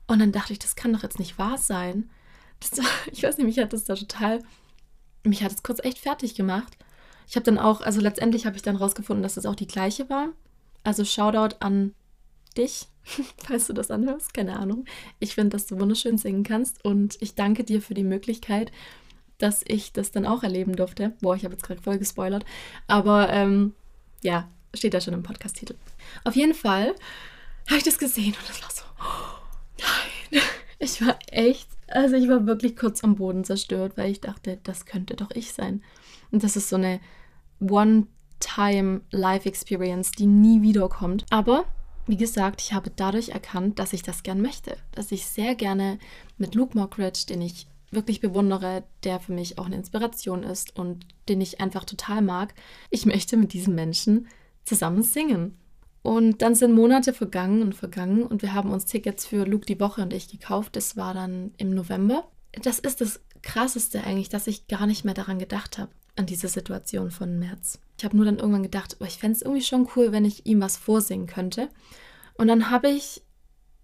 Und 0.08 0.20
dann 0.20 0.32
dachte 0.32 0.54
ich, 0.54 0.60
das 0.60 0.76
kann 0.76 0.94
doch 0.94 1.04
jetzt 1.04 1.20
nicht 1.20 1.38
wahr 1.38 1.58
sein. 1.58 2.10
Das, 2.60 2.72
ich 3.12 3.24
weiß 3.24 3.38
nicht, 3.38 3.48
mich 3.48 3.60
hat 3.60 3.74
das 3.74 3.84
da 3.84 3.96
total, 3.96 4.40
mich 5.24 5.44
hat 5.44 5.52
es 5.52 5.64
kurz 5.64 5.80
echt 5.84 6.00
fertig 6.00 6.36
gemacht. 6.36 6.78
Ich 7.28 7.36
habe 7.36 7.44
dann 7.44 7.58
auch, 7.58 7.82
also 7.82 8.00
letztendlich 8.00 8.46
habe 8.46 8.56
ich 8.56 8.62
dann 8.62 8.78
rausgefunden, 8.78 9.24
dass 9.24 9.36
das 9.36 9.46
auch 9.46 9.56
die 9.56 9.68
gleiche 9.68 10.10
war. 10.10 10.30
Also 10.84 11.04
Shoutout 11.04 11.58
an 11.60 11.94
dich, 12.56 12.88
falls 13.46 13.68
du 13.68 13.74
das 13.74 13.92
anhörst, 13.92 14.34
keine 14.34 14.58
Ahnung. 14.58 14.86
Ich 15.20 15.36
finde, 15.36 15.50
dass 15.50 15.68
du 15.68 15.80
wunderschön 15.80 16.18
singen 16.18 16.44
kannst 16.44 16.84
und 16.86 17.18
ich 17.20 17.36
danke 17.36 17.64
dir 17.66 17.82
für 17.82 17.94
die 17.94 18.04
Möglichkeit, 18.04 18.72
dass 19.38 19.64
ich 19.68 19.94
das 19.94 20.12
dann 20.12 20.26
auch 20.26 20.44
erleben 20.44 20.76
durfte. 20.76 21.14
Boah, 21.22 21.36
ich 21.36 21.44
habe 21.44 21.54
jetzt 21.54 21.64
gerade 21.64 21.82
voll 21.82 22.00
gespoilert. 22.00 22.46
Aber 22.88 23.30
ähm, 23.30 23.76
ja, 24.24 24.50
steht 24.74 24.94
da 24.94 25.02
schon 25.02 25.14
im 25.14 25.24
Podcast-Titel. 25.24 25.76
Auf 26.24 26.36
jeden 26.36 26.54
Fall 26.54 26.96
habe 27.68 27.78
ich 27.78 27.84
das 27.84 28.00
gesehen 28.00 28.34
und 28.40 28.50
das 28.50 28.64
war 28.64 28.72
so, 28.72 28.84
oh, 29.00 29.37
nein. 29.80 30.42
Ich 30.80 31.04
war 31.04 31.18
echt, 31.32 31.68
also 31.88 32.16
ich 32.16 32.30
war 32.30 32.46
wirklich 32.46 32.76
kurz 32.76 33.04
am 33.04 33.16
Boden 33.16 33.44
zerstört, 33.44 33.94
weil 33.96 34.12
ich 34.12 34.22
dachte, 34.22 34.60
das 34.62 34.86
könnte 34.86 35.16
doch 35.16 35.32
ich 35.32 35.52
sein. 35.52 35.82
Und 36.32 36.44
das 36.44 36.56
ist 36.56 36.70
so 36.70 36.76
eine 36.76 37.00
One-Time-Life-Experience, 37.60 40.12
die 40.12 40.28
nie 40.28 40.62
wiederkommt. 40.62 41.26
Aber 41.32 41.66
wie 42.06 42.18
gesagt, 42.18 42.62
ich 42.62 42.74
habe 42.74 42.92
dadurch 42.96 43.30
erkannt, 43.30 43.80
dass 43.80 43.94
ich 43.94 44.04
das 44.04 44.22
gern 44.22 44.40
möchte. 44.40 44.78
Dass 44.92 45.12
ich 45.12 45.26
sehr 45.26 45.56
gerne 45.56 45.98
mit 46.38 46.54
Luke 46.54 46.78
Mockridge, 46.78 47.26
den 47.28 47.42
ich 47.42 47.66
wirklich 47.92 48.20
bewundere, 48.20 48.84
der 49.04 49.20
für 49.20 49.34
mich 49.34 49.58
auch 49.58 49.66
eine 49.66 49.78
Inspiration 49.78 50.44
ist 50.44 50.78
und 50.78 51.06
den 51.28 51.42
ich 51.42 51.60
einfach 51.60 51.86
total 51.86 52.22
mag. 52.22 52.54
Ich 52.90 53.06
möchte 53.06 53.38
mit 53.38 53.54
diesem 53.54 53.76
Menschen 53.76 54.28
zusammen 54.64 55.04
singen. 55.04 55.58
Und 56.08 56.42
dann 56.42 56.56
sind 56.56 56.72
Monate 56.72 57.12
vergangen 57.12 57.62
und 57.62 57.76
vergangen 57.76 58.24
und 58.24 58.42
wir 58.42 58.54
haben 58.54 58.72
uns 58.72 58.86
Tickets 58.86 59.26
für 59.26 59.44
Luke 59.44 59.66
die 59.66 59.82
Woche 59.82 60.02
und 60.02 60.14
ich 60.14 60.30
gekauft. 60.30 60.78
Das 60.78 60.96
war 60.96 61.14
dann 61.14 61.52
im 61.58 61.72
November. 61.72 62.32
Das 62.62 62.80
ist 62.80 63.02
das 63.02 63.20
Krasseste 63.42 64.06
eigentlich, 64.06 64.30
dass 64.30 64.48
ich 64.48 64.70
gar 64.70 64.88
nicht 64.88 65.04
mehr 65.04 65.14
daran 65.14 65.38
gedacht 65.38 65.78
habe, 65.78 65.92
an 66.16 66.26
diese 66.26 66.48
Situation 66.48 67.12
von 67.12 67.38
März. 67.40 67.82
Ich 67.98 68.06
habe 68.06 68.16
nur 68.16 68.24
dann 68.24 68.40
irgendwann 68.40 68.64
gedacht, 68.64 68.96
oh, 69.02 69.04
ich 69.04 69.18
fände 69.18 69.36
es 69.36 69.42
irgendwie 69.42 69.64
schon 69.64 69.90
cool, 69.98 70.14
wenn 70.14 70.24
ich 70.24 70.46
ihm 70.46 70.62
was 70.62 70.78
vorsingen 70.78 71.28
könnte. 71.28 71.68
Und 72.36 72.48
dann 72.48 72.70
habe 72.70 72.88
ich 72.88 73.22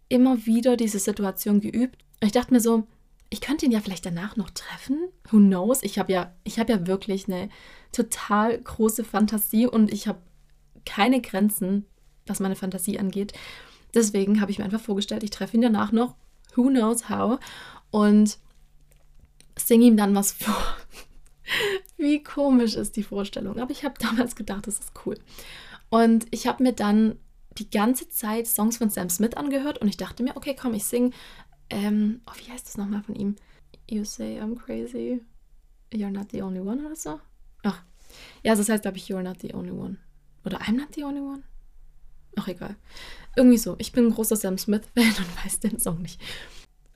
immer 0.07 0.45
wieder 0.45 0.77
diese 0.77 0.99
Situation 0.99 1.59
geübt. 1.59 2.05
Und 2.21 2.27
ich 2.27 2.31
dachte 2.31 2.53
mir 2.53 2.61
so, 2.61 2.87
ich 3.31 3.41
könnte 3.41 3.65
ihn 3.65 3.73
ja 3.73 3.81
vielleicht 3.81 4.05
danach 4.05 4.37
noch 4.37 4.51
treffen. 4.51 5.09
Who 5.29 5.39
knows? 5.39 5.83
Ich 5.83 5.99
habe 5.99 6.13
ja, 6.13 6.33
ich 6.45 6.57
habe 6.57 6.71
ja 6.71 6.87
wirklich 6.87 7.27
eine 7.27 7.49
total 7.91 8.57
große 8.61 9.03
Fantasie 9.03 9.67
und 9.67 9.91
ich 9.91 10.07
habe 10.07 10.19
keine 10.85 11.19
Grenzen, 11.19 11.85
was 12.25 12.39
meine 12.39 12.55
Fantasie 12.55 12.99
angeht. 12.99 13.33
Deswegen 13.93 14.41
habe 14.41 14.51
ich 14.51 14.59
mir 14.59 14.65
einfach 14.65 14.81
vorgestellt, 14.81 15.23
ich 15.23 15.29
treffe 15.29 15.57
ihn 15.57 15.61
danach 15.61 15.91
noch. 15.91 16.15
Who 16.55 16.69
knows 16.69 17.09
how? 17.09 17.39
Und 17.91 18.37
singe 19.57 19.85
ihm 19.85 19.97
dann 19.97 20.15
was 20.15 20.31
vor. 20.33 20.63
Wie 21.97 22.23
komisch 22.23 22.75
ist 22.75 22.95
die 22.95 23.03
Vorstellung. 23.03 23.59
Aber 23.59 23.71
ich 23.71 23.83
habe 23.83 23.95
damals 23.99 24.35
gedacht, 24.35 24.67
das 24.67 24.79
ist 24.79 24.91
cool. 25.05 25.17
Und 25.89 26.25
ich 26.31 26.47
habe 26.47 26.63
mir 26.63 26.73
dann 26.73 27.17
die 27.59 27.69
ganze 27.69 28.09
Zeit 28.09 28.47
Songs 28.47 28.77
von 28.77 28.89
Sam 28.89 29.09
Smith 29.09 29.35
angehört 29.35 29.77
und 29.77 29.87
ich 29.87 29.97
dachte 29.97 30.23
mir, 30.23 30.35
okay, 30.35 30.55
komm, 30.59 30.73
ich 30.73 30.85
singe 30.85 31.11
ähm, 31.69 32.21
oh, 32.27 32.33
wie 32.35 32.51
heißt 32.51 32.67
das 32.67 32.77
nochmal 32.77 33.03
von 33.03 33.15
ihm? 33.15 33.35
You 33.89 34.03
say 34.03 34.39
I'm 34.39 34.55
crazy, 34.55 35.21
you're 35.91 36.11
not 36.11 36.31
the 36.31 36.41
only 36.41 36.59
one 36.59 36.85
oder 36.85 36.95
so? 36.95 37.19
Ach, 37.63 37.83
ja, 38.43 38.55
das 38.55 38.69
heißt, 38.69 38.83
glaube 38.83 38.97
ich, 38.97 39.09
you're 39.09 39.23
not 39.23 39.41
the 39.41 39.53
only 39.53 39.71
one. 39.71 39.97
Oder 40.45 40.61
I'm 40.61 40.77
not 40.77 40.93
the 40.93 41.03
only 41.03 41.21
one? 41.21 41.43
Ach, 42.35 42.47
egal. 42.47 42.75
Irgendwie 43.35 43.57
so. 43.57 43.75
Ich 43.79 43.91
bin 43.91 44.07
ein 44.07 44.13
großer 44.13 44.35
Sam 44.35 44.57
Smith-Fan 44.57 45.03
und 45.17 45.45
weiß 45.45 45.59
den 45.59 45.79
Song 45.79 46.01
nicht. 46.01 46.21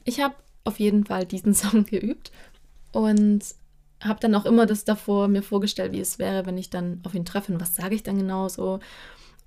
Ich 0.04 0.22
habe 0.22 0.36
auf 0.64 0.80
jeden 0.80 1.06
Fall 1.06 1.26
diesen 1.26 1.54
Song 1.54 1.86
geübt 1.86 2.32
Und 2.92 3.44
habe 4.04 4.20
dann 4.20 4.36
auch 4.36 4.46
immer 4.46 4.66
das 4.66 4.86
davor 4.86 5.28
mir 5.28 5.42
vorgestellt, 5.42 5.92
wie 5.92 6.00
es 6.00 6.20
wäre, 6.20 6.46
wenn 6.46 6.58
ich 6.58 6.70
dann 6.70 7.02
auf 7.04 7.16
ihn 7.16 7.26
treffe. 7.26 7.52
Und 7.52 7.62
was 7.62 7.76
sage 7.76 7.96
ich 7.96 8.04
dann 8.04 8.18
genau 8.20 8.48
so? 8.48 8.80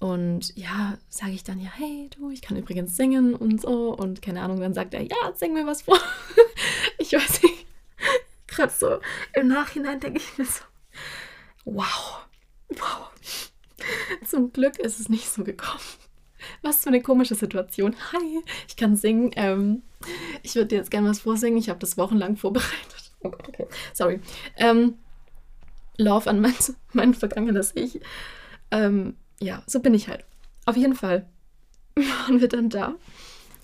Und 0.01 0.57
ja, 0.57 0.97
sage 1.11 1.33
ich 1.33 1.45
dann 1.45 1.61
ja, 1.61 1.71
hey 1.77 2.09
du, 2.17 2.31
ich 2.31 2.41
kann 2.41 2.57
übrigens 2.57 2.97
singen 2.97 3.35
und 3.35 3.61
so. 3.61 3.95
Und 3.95 4.23
keine 4.23 4.43
Ahnung, 4.43 4.59
dann 4.59 4.75
sagt 4.75 4.95
er, 4.95 5.03
ja, 5.03 5.33
sing 5.35 5.53
mir 5.53 5.67
was 5.67 5.83
vor. 5.83 5.99
ich 6.99 7.13
weiß 7.13 7.43
nicht, 7.43 7.67
gerade 8.47 8.73
so 8.73 8.99
im 9.35 9.49
Nachhinein 9.49 10.01
denke 10.01 10.19
ich 10.19 10.39
mir 10.39 10.47
so, 10.47 10.63
wow, 11.65 12.27
wow. 12.71 13.10
Zum 14.31 14.53
Glück 14.53 14.79
ist 14.79 15.01
es 15.01 15.09
nicht 15.09 15.29
so 15.29 15.43
gekommen. 15.43 15.81
Was 16.63 16.85
für 16.85 16.89
eine 16.89 17.03
komische 17.03 17.35
Situation. 17.35 17.97
Hi, 18.13 18.45
ich 18.69 18.77
kann 18.77 18.95
singen. 18.95 19.33
Ähm, 19.35 19.83
ich 20.45 20.55
würde 20.55 20.69
dir 20.69 20.77
jetzt 20.77 20.93
gerne 20.93 21.11
was 21.11 21.19
vorsingen. 21.19 21.59
Ich 21.59 21.69
habe 21.69 21.81
das 21.81 21.99
wochenlang 21.99 22.37
vorbereitet. 22.37 23.13
Oh 23.23 23.31
Gott, 23.31 23.49
okay. 23.49 23.67
Sorry. 23.93 24.21
Ähm, 24.57 24.95
Love 25.97 26.31
an 26.31 26.41
mein, 26.41 26.55
mein 26.93 27.13
vergangenes 27.13 27.73
Ich. 27.75 28.01
Ähm, 28.71 29.17
ja, 29.41 29.65
so 29.67 29.81
bin 29.81 29.95
ich 29.95 30.07
halt. 30.07 30.25
Auf 30.65 30.77
jeden 30.77 30.95
Fall 30.95 31.29
waren 31.97 32.41
wir 32.41 32.47
dann 32.47 32.71
da. 32.71 32.95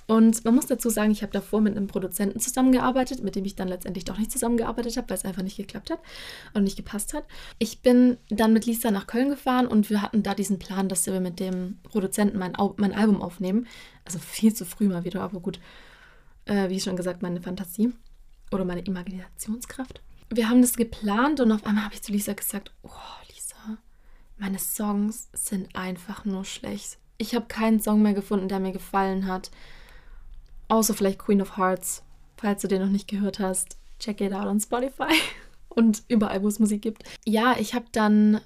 Und 0.06 0.44
man 0.44 0.54
muss 0.54 0.66
dazu 0.66 0.88
sagen, 0.88 1.10
ich 1.10 1.22
habe 1.22 1.32
davor 1.32 1.60
mit 1.60 1.76
einem 1.76 1.88
Produzenten 1.88 2.38
zusammengearbeitet, 2.38 3.24
mit 3.24 3.34
dem 3.34 3.44
ich 3.44 3.56
dann 3.56 3.66
letztendlich 3.66 4.04
doch 4.04 4.18
nicht 4.18 4.30
zusammengearbeitet 4.30 4.96
habe, 4.96 5.08
weil 5.10 5.16
es 5.16 5.24
einfach 5.24 5.42
nicht 5.42 5.56
geklappt 5.56 5.90
hat 5.90 5.98
und 6.54 6.62
nicht 6.62 6.76
gepasst 6.76 7.12
hat. 7.12 7.24
Ich 7.58 7.80
bin 7.80 8.16
dann 8.28 8.52
mit 8.52 8.66
Lisa 8.66 8.92
nach 8.92 9.08
Köln 9.08 9.30
gefahren 9.30 9.66
und 9.66 9.90
wir 9.90 10.02
hatten 10.02 10.22
da 10.22 10.34
diesen 10.34 10.60
Plan, 10.60 10.88
dass 10.88 11.06
wir 11.06 11.20
mit 11.20 11.40
dem 11.40 11.78
Produzenten 11.82 12.38
mein, 12.38 12.52
mein 12.76 12.94
Album 12.94 13.20
aufnehmen. 13.20 13.66
Also 14.04 14.20
viel 14.20 14.54
zu 14.54 14.64
früh 14.64 14.86
mal 14.86 15.04
wieder, 15.04 15.22
aber 15.22 15.40
gut. 15.40 15.58
Äh, 16.44 16.68
wie 16.68 16.78
schon 16.78 16.96
gesagt, 16.96 17.22
meine 17.22 17.42
Fantasie 17.42 17.92
oder 18.52 18.64
meine 18.64 18.82
Imaginationskraft. 18.82 20.00
Wir 20.30 20.48
haben 20.48 20.62
das 20.62 20.76
geplant 20.76 21.40
und 21.40 21.50
auf 21.50 21.66
einmal 21.66 21.84
habe 21.84 21.94
ich 21.94 22.02
zu 22.02 22.12
Lisa 22.12 22.32
gesagt, 22.32 22.72
oh 22.82 22.90
Lisa, 23.28 23.78
meine 24.38 24.60
Songs 24.60 25.28
sind 25.32 25.74
einfach 25.74 26.24
nur 26.24 26.44
schlecht. 26.44 26.98
Ich 27.18 27.34
habe 27.34 27.46
keinen 27.46 27.80
Song 27.80 28.02
mehr 28.02 28.14
gefunden, 28.14 28.48
der 28.48 28.60
mir 28.60 28.72
gefallen 28.72 29.26
hat. 29.26 29.50
Außer 30.68 30.94
vielleicht 30.94 31.18
Queen 31.18 31.42
of 31.42 31.56
Hearts. 31.56 32.02
Falls 32.36 32.62
du 32.62 32.68
den 32.68 32.82
noch 32.82 32.90
nicht 32.90 33.08
gehört 33.08 33.38
hast, 33.38 33.78
check 33.98 34.20
it 34.20 34.32
out 34.32 34.46
on 34.46 34.60
Spotify 34.60 35.12
und 35.68 36.02
überall, 36.08 36.42
wo 36.42 36.48
es 36.48 36.58
Musik 36.58 36.82
gibt. 36.82 37.04
Ja, 37.24 37.56
ich 37.58 37.74
habe 37.74 37.86
dann 37.92 38.40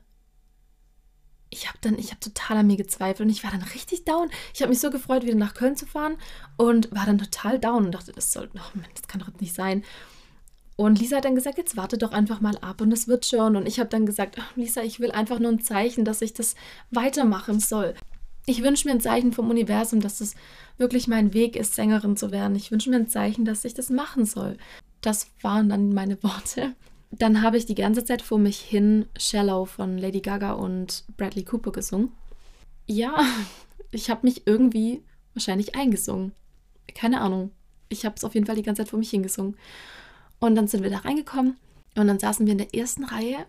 ich 1.53 1.69
habe 1.69 1.79
dann, 1.81 1.99
ich 1.99 2.11
habe 2.11 2.21
total 2.21 2.59
an 2.59 2.69
mir 2.69 2.77
gezweifelt 2.77 3.27
und 3.27 3.31
ich 3.31 3.43
war 3.43 3.51
dann 3.51 3.63
richtig 3.63 4.05
down. 4.05 4.31
Ich 4.55 4.63
habe 4.63 4.71
mich 4.71 4.79
so 4.79 4.91
gefreut, 4.91 5.25
wieder 5.25 5.35
nach 5.35 5.55
Köln 5.55 5.77
zu 5.77 5.85
fahren 5.85 6.17
und 6.57 6.95
war 6.95 7.07
dann 7.07 7.19
total 7.19 7.59
down 7.59 7.87
und 7.87 7.93
dachte, 7.93 8.13
das 8.13 8.33
soll, 8.33 8.49
oh 8.55 8.79
Mann, 8.79 8.87
das 8.95 9.09
kann 9.09 9.21
doch 9.21 9.41
nicht 9.41 9.55
sein. 9.55 9.83
Und 10.77 10.99
Lisa 10.99 11.17
hat 11.17 11.25
dann 11.27 11.35
gesagt, 11.35 11.59
jetzt 11.59 11.77
warte 11.77 11.99
doch 11.99 12.13
einfach 12.13 12.41
mal 12.41 12.57
ab 12.59 12.81
und 12.81 12.91
es 12.93 13.07
wird 13.07 13.27
schon. 13.27 13.57
Und 13.57 13.67
ich 13.67 13.81
habe 13.81 13.91
dann 13.91 14.07
gesagt, 14.07 14.37
ach, 14.41 14.57
Lisa, 14.57 14.83
ich 14.83 15.01
will 15.01 15.11
einfach 15.11 15.39
nur 15.39 15.51
ein 15.51 15.61
Zeichen, 15.61 16.07
dass 16.07 16.23
ich 16.23 16.33
das 16.33 16.55
weitermachen 16.91 17.61
soll. 17.61 17.95
Ich 18.47 18.63
wünsche 18.63 18.89
mir 18.89 18.95
ein 18.95 19.01
Zeichen 19.01 19.33
vom 19.33 19.51
Universum, 19.51 20.01
dass 20.01 20.21
es 20.21 20.35
wirklich 20.79 21.09
mein 21.09 21.35
Weg 21.35 21.57
ist, 21.57 21.75
Sängerin 21.75 22.17
zu 22.17 22.31
werden. 22.31 22.57
Ich 22.57 22.71
wünsche 22.71 22.91
mir 22.91 22.97
ein 22.97 23.09
Zeichen, 23.09 23.45
dass 23.45 23.65
ich 23.65 23.75
das 23.75 23.91
machen 23.91 24.25
soll. 24.25 24.57
Das 25.01 25.29
waren 25.41 25.69
dann 25.69 25.93
meine 25.93 26.23
Worte. 26.23 26.75
Dann 27.11 27.43
habe 27.43 27.57
ich 27.57 27.67
die 27.67 27.75
ganze 27.75 28.05
Zeit 28.05 28.23
vor 28.23 28.39
mich 28.39 28.61
hin 28.61 29.07
Shallow 29.19 29.65
von 29.67 29.99
Lady 29.99 30.21
Gaga 30.21 30.53
und 30.53 31.05
Bradley 31.17 31.45
Cooper 31.45 31.73
gesungen. 31.73 32.13
Ja, 32.87 33.25
ich 33.91 34.11
habe 34.11 34.21
mich 34.23 34.47
irgendwie 34.47 35.03
wahrscheinlich 35.35 35.75
eingesungen. 35.75 36.33
Keine 36.95 37.21
Ahnung. 37.21 37.51
Ich 37.89 38.05
habe 38.05 38.15
es 38.17 38.25
auf 38.25 38.35
jeden 38.35 38.47
Fall 38.47 38.57
die 38.57 38.63
ganze 38.63 38.83
Zeit 38.83 38.91
vor 38.91 38.99
mich 38.99 39.11
hingesungen. 39.11 39.57
Und 40.39 40.55
dann 40.55 40.69
sind 40.69 40.83
wir 40.83 40.91
da 40.91 40.99
reingekommen 40.99 41.57
und 41.97 42.07
dann 42.07 42.19
saßen 42.19 42.47
wir 42.47 42.53
in 42.53 42.59
der 42.59 42.75
ersten 42.75 43.05
Reihe 43.05 43.47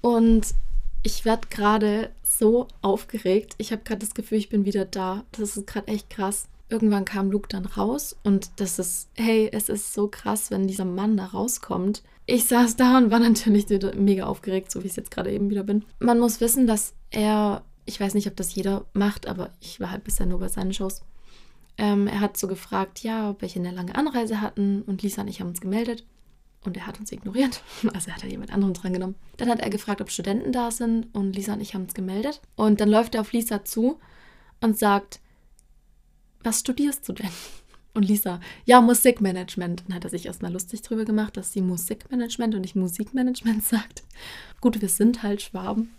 und 0.00 0.54
ich 1.04 1.24
werde 1.24 1.46
gerade 1.48 2.10
so 2.22 2.66
aufgeregt. 2.82 3.54
Ich 3.58 3.70
habe 3.70 3.82
gerade 3.84 4.00
das 4.00 4.14
Gefühl, 4.14 4.38
ich 4.38 4.48
bin 4.48 4.64
wieder 4.64 4.86
da. 4.86 5.24
Das 5.32 5.56
ist 5.56 5.66
gerade 5.66 5.86
echt 5.86 6.10
krass. 6.10 6.48
Irgendwann 6.70 7.04
kam 7.04 7.30
Luke 7.30 7.48
dann 7.48 7.66
raus 7.66 8.16
und 8.24 8.50
das 8.56 8.78
ist, 8.78 9.10
hey, 9.14 9.50
es 9.52 9.68
ist 9.68 9.92
so 9.92 10.08
krass, 10.08 10.50
wenn 10.50 10.66
dieser 10.66 10.86
Mann 10.86 11.16
da 11.16 11.26
rauskommt. 11.26 12.02
Ich 12.26 12.46
saß 12.46 12.76
da 12.76 12.96
und 12.96 13.10
war 13.10 13.18
natürlich 13.20 13.66
mega 13.94 14.24
aufgeregt, 14.24 14.72
so 14.72 14.82
wie 14.82 14.86
ich 14.86 14.92
es 14.92 14.96
jetzt 14.96 15.10
gerade 15.10 15.30
eben 15.30 15.50
wieder 15.50 15.62
bin. 15.62 15.84
Man 16.00 16.18
muss 16.18 16.40
wissen, 16.40 16.66
dass 16.66 16.94
er, 17.10 17.62
ich 17.84 18.00
weiß 18.00 18.14
nicht, 18.14 18.26
ob 18.26 18.34
das 18.36 18.54
jeder 18.54 18.86
macht, 18.94 19.28
aber 19.28 19.50
ich 19.60 19.78
war 19.78 19.90
halt 19.90 20.04
bisher 20.04 20.24
nur 20.24 20.40
bei 20.40 20.48
seinen 20.48 20.72
Shows. 20.72 21.02
Ähm, 21.76 22.06
er 22.06 22.20
hat 22.20 22.38
so 22.38 22.48
gefragt, 22.48 23.00
ja, 23.02 23.30
ob 23.30 23.42
welche 23.42 23.58
eine 23.58 23.72
lange 23.72 23.94
Anreise 23.94 24.40
hatten 24.40 24.82
und 24.82 25.02
Lisa 25.02 25.20
und 25.20 25.28
ich 25.28 25.40
haben 25.40 25.48
uns 25.48 25.60
gemeldet. 25.60 26.06
Und 26.64 26.76
er 26.76 26.86
hat 26.86 26.98
uns 26.98 27.12
ignoriert. 27.12 27.62
Also 27.94 28.08
er 28.08 28.16
hat 28.16 28.22
da 28.22 28.26
jemand 28.26 28.52
anderen 28.52 28.74
drangenommen. 28.74 29.16
Dann 29.36 29.48
hat 29.48 29.60
er 29.60 29.70
gefragt, 29.70 30.00
ob 30.00 30.10
Studenten 30.10 30.52
da 30.52 30.70
sind 30.70 31.14
und 31.14 31.36
Lisa 31.36 31.54
und 31.54 31.60
ich 31.60 31.74
haben 31.74 31.82
uns 31.82 31.94
gemeldet. 31.94 32.40
Und 32.56 32.80
dann 32.80 32.88
läuft 32.88 33.14
er 33.14 33.20
auf 33.20 33.32
Lisa 33.32 33.64
zu 33.64 33.98
und 34.60 34.78
sagt, 34.78 35.20
was 36.42 36.60
studierst 36.60 37.08
du 37.08 37.12
denn? 37.12 37.30
Und 37.96 38.02
Lisa, 38.02 38.40
ja, 38.64 38.80
Musikmanagement. 38.80 39.84
Dann 39.86 39.94
hat 39.94 40.02
er 40.02 40.10
sich 40.10 40.26
erstmal 40.26 40.52
lustig 40.52 40.82
drüber 40.82 41.04
gemacht, 41.04 41.36
dass 41.36 41.52
sie 41.52 41.60
Musikmanagement 41.60 42.56
und 42.56 42.62
nicht 42.62 42.74
Musikmanagement 42.74 43.62
sagt. 43.64 44.02
Gut, 44.60 44.82
wir 44.82 44.88
sind 44.88 45.22
halt 45.22 45.42
Schwaben. 45.42 45.94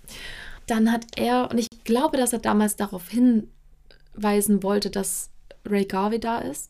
Dann 0.68 0.92
hat 0.92 1.06
er, 1.16 1.50
und 1.50 1.58
ich 1.58 1.70
glaube, 1.86 2.18
dass 2.18 2.34
er 2.34 2.40
damals 2.40 2.76
darauf 2.76 3.08
hinweisen 3.08 4.62
wollte, 4.62 4.90
dass 4.90 5.30
Ray 5.66 5.86
Garvey 5.86 6.20
da 6.20 6.40
ist 6.40 6.70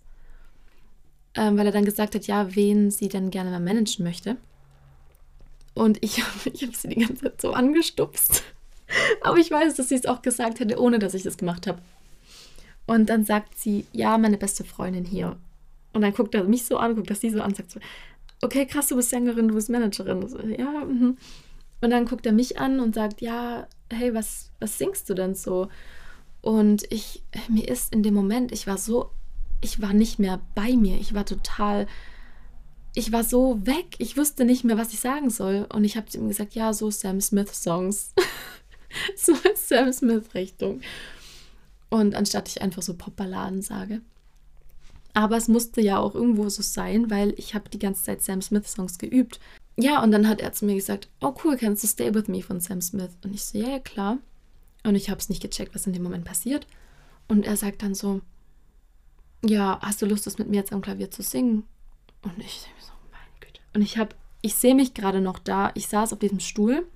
ähm, 1.35 1.57
weil 1.57 1.65
er 1.65 1.71
dann 1.71 1.85
gesagt 1.85 2.15
hat, 2.15 2.27
ja, 2.27 2.55
wen 2.55 2.91
sie 2.91 3.09
denn 3.09 3.29
gerne 3.29 3.51
mal 3.51 3.59
managen 3.59 4.05
möchte. 4.05 4.37
Und 5.73 6.03
ich, 6.03 6.23
ich 6.53 6.63
habe 6.63 6.75
sie 6.75 6.87
die 6.89 7.01
ganze 7.01 7.23
Zeit 7.23 7.41
so 7.41 7.53
angestupst. 7.53 8.43
Aber 9.21 9.37
ich 9.37 9.51
weiß, 9.51 9.75
dass 9.75 9.89
sie 9.89 9.95
es 9.95 10.05
auch 10.05 10.21
gesagt 10.21 10.59
hätte, 10.59 10.79
ohne 10.79 10.99
dass 10.99 11.13
ich 11.13 11.23
das 11.23 11.37
gemacht 11.37 11.67
habe. 11.67 11.79
Und 12.87 13.09
dann 13.09 13.25
sagt 13.25 13.57
sie, 13.57 13.85
ja, 13.91 14.17
meine 14.17 14.37
beste 14.37 14.63
Freundin 14.63 15.05
hier. 15.05 15.37
Und 15.93 16.01
dann 16.01 16.13
guckt 16.13 16.35
er 16.35 16.43
mich 16.43 16.65
so 16.65 16.77
an, 16.77 16.95
guckt 16.95 17.09
das 17.09 17.21
sie 17.21 17.29
so 17.29 17.41
an, 17.41 17.53
sagt 17.53 17.71
so, 17.71 17.79
okay, 18.41 18.65
krass, 18.65 18.87
du 18.87 18.95
bist 18.95 19.09
Sängerin, 19.09 19.47
du 19.47 19.55
bist 19.55 19.69
Managerin. 19.69 20.27
So, 20.27 20.39
ja, 20.39 20.85
mh. 20.85 21.15
Und 21.81 21.89
dann 21.89 22.05
guckt 22.05 22.25
er 22.25 22.31
mich 22.31 22.59
an 22.59 22.79
und 22.79 22.95
sagt, 22.95 23.21
ja, 23.21 23.67
hey, 23.91 24.13
was, 24.13 24.51
was 24.59 24.77
singst 24.77 25.09
du 25.09 25.13
denn 25.13 25.35
so? 25.35 25.67
Und 26.41 26.91
ich, 26.91 27.23
mir 27.49 27.67
ist 27.67 27.93
in 27.93 28.03
dem 28.03 28.13
Moment, 28.13 28.51
ich 28.51 28.67
war 28.67 28.77
so 28.77 29.09
ich 29.61 29.81
war 29.81 29.93
nicht 29.93 30.19
mehr 30.19 30.41
bei 30.53 30.75
mir. 30.75 30.97
Ich 30.99 31.13
war 31.13 31.25
total, 31.25 31.87
ich 32.93 33.11
war 33.11 33.23
so 33.23 33.65
weg. 33.65 33.95
Ich 33.97 34.17
wusste 34.17 34.45
nicht 34.45 34.63
mehr, 34.63 34.77
was 34.77 34.93
ich 34.93 34.99
sagen 34.99 35.29
soll. 35.29 35.67
Und 35.73 35.83
ich 35.83 35.97
habe 35.97 36.07
ihm 36.13 36.27
gesagt, 36.27 36.55
ja, 36.55 36.73
so 36.73 36.91
Sam 36.91 37.21
Smith 37.21 37.53
Songs. 37.53 38.13
so 39.15 39.33
Sam 39.55 39.91
Smith 39.91 40.33
Richtung. 40.33 40.81
Und 41.89 42.15
anstatt 42.15 42.49
ich 42.49 42.61
einfach 42.61 42.81
so 42.81 42.95
Popballaden 42.95 43.61
sage. 43.61 44.01
Aber 45.13 45.37
es 45.37 45.47
musste 45.47 45.79
ja 45.81 45.97
auch 45.97 46.13
irgendwo 46.13 46.49
so 46.49 46.61
sein, 46.61 47.09
weil 47.09 47.33
ich 47.37 47.55
habe 47.55 47.69
die 47.69 47.79
ganze 47.79 48.03
Zeit 48.03 48.21
Sam 48.21 48.41
Smith 48.41 48.67
Songs 48.67 48.97
geübt. 48.97 49.39
Ja, 49.77 50.03
und 50.03 50.11
dann 50.11 50.27
hat 50.27 50.41
er 50.41 50.53
zu 50.53 50.65
mir 50.65 50.75
gesagt, 50.75 51.09
oh 51.21 51.33
cool, 51.43 51.57
kennst 51.57 51.83
du 51.83 51.87
Stay 51.87 52.13
With 52.13 52.27
Me 52.27 52.41
von 52.41 52.59
Sam 52.59 52.81
Smith? 52.81 53.11
Und 53.23 53.33
ich 53.33 53.43
so, 53.43 53.57
ja, 53.57 53.69
ja, 53.69 53.79
klar. 53.79 54.17
Und 54.83 54.95
ich 54.95 55.09
habe 55.09 55.19
es 55.19 55.29
nicht 55.29 55.41
gecheckt, 55.41 55.73
was 55.73 55.87
in 55.87 55.93
dem 55.93 56.03
Moment 56.03 56.25
passiert. 56.25 56.67
Und 57.27 57.45
er 57.45 57.57
sagt 57.57 57.81
dann 57.81 57.95
so, 57.95 58.21
ja, 59.43 59.79
hast 59.81 60.01
du 60.01 60.05
Lust, 60.05 60.25
das 60.25 60.37
mit 60.37 60.49
mir 60.49 60.57
jetzt 60.57 60.73
am 60.73 60.81
Klavier 60.81 61.11
zu 61.11 61.21
singen? 61.21 61.63
Und 62.21 62.37
ich 62.39 62.63
denke 62.63 62.81
so, 62.81 62.91
meine 63.11 63.39
Güte. 63.39 63.61
Und 63.73 63.81
ich 63.81 63.97
habe, 63.97 64.15
ich 64.41 64.55
sehe 64.55 64.75
mich 64.75 64.93
gerade 64.93 65.21
noch 65.21 65.39
da. 65.39 65.71
Ich 65.75 65.87
saß 65.87 66.13
auf 66.13 66.19
diesem 66.19 66.39
Stuhl 66.39 66.87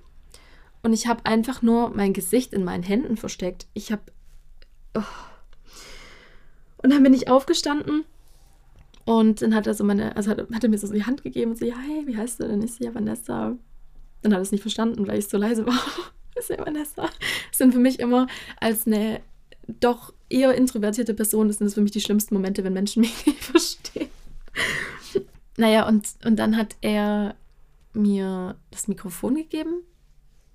und 0.82 0.92
ich 0.92 1.06
habe 1.06 1.26
einfach 1.26 1.62
nur 1.62 1.90
mein 1.90 2.12
Gesicht 2.12 2.52
in 2.52 2.64
meinen 2.64 2.82
Händen 2.82 3.16
versteckt. 3.16 3.66
Ich 3.74 3.92
habe. 3.92 4.02
Oh. 4.94 5.02
Und 6.82 6.92
dann 6.92 7.02
bin 7.02 7.12
ich 7.12 7.28
aufgestanden 7.28 8.04
und 9.04 9.42
dann 9.42 9.54
hat 9.54 9.66
er 9.66 9.74
so 9.74 9.84
meine, 9.84 10.16
also 10.16 10.30
hat, 10.30 10.38
hat 10.52 10.64
er 10.64 10.70
mir 10.70 10.78
so 10.78 10.92
die 10.92 11.04
Hand 11.04 11.22
gegeben 11.22 11.52
und 11.52 11.58
so, 11.58 11.64
ja, 11.64 11.76
hey, 11.76 12.06
wie 12.06 12.16
heißt 12.16 12.40
du 12.40 12.48
denn? 12.48 12.62
Ich 12.62 12.74
so, 12.74 12.84
ja, 12.84 12.94
Vanessa. 12.94 13.56
Dann 14.22 14.32
hat 14.32 14.38
er 14.38 14.42
es 14.42 14.52
nicht 14.52 14.62
verstanden, 14.62 15.06
weil 15.06 15.18
ich 15.18 15.28
so 15.28 15.36
leise 15.36 15.66
war. 15.66 15.78
ist 16.36 16.50
ja 16.50 16.58
Vanessa. 16.58 17.02
Das 17.50 17.58
sind 17.58 17.72
für 17.72 17.78
mich 17.78 18.00
immer 18.00 18.26
als 18.60 18.86
eine 18.86 19.20
doch 19.66 20.12
eher 20.28 20.54
introvertierte 20.54 21.14
Person 21.14 21.48
ist, 21.48 21.58
sind 21.58 21.66
das 21.66 21.74
für 21.74 21.80
mich 21.80 21.92
die 21.92 22.00
schlimmsten 22.00 22.34
Momente, 22.34 22.64
wenn 22.64 22.72
Menschen 22.72 23.00
mich 23.02 23.26
nicht 23.26 23.42
verstehen. 23.42 24.08
naja, 25.56 25.86
und, 25.86 26.08
und 26.24 26.36
dann 26.36 26.56
hat 26.56 26.76
er 26.80 27.34
mir 27.92 28.56
das 28.70 28.88
Mikrofon 28.88 29.34
gegeben 29.34 29.82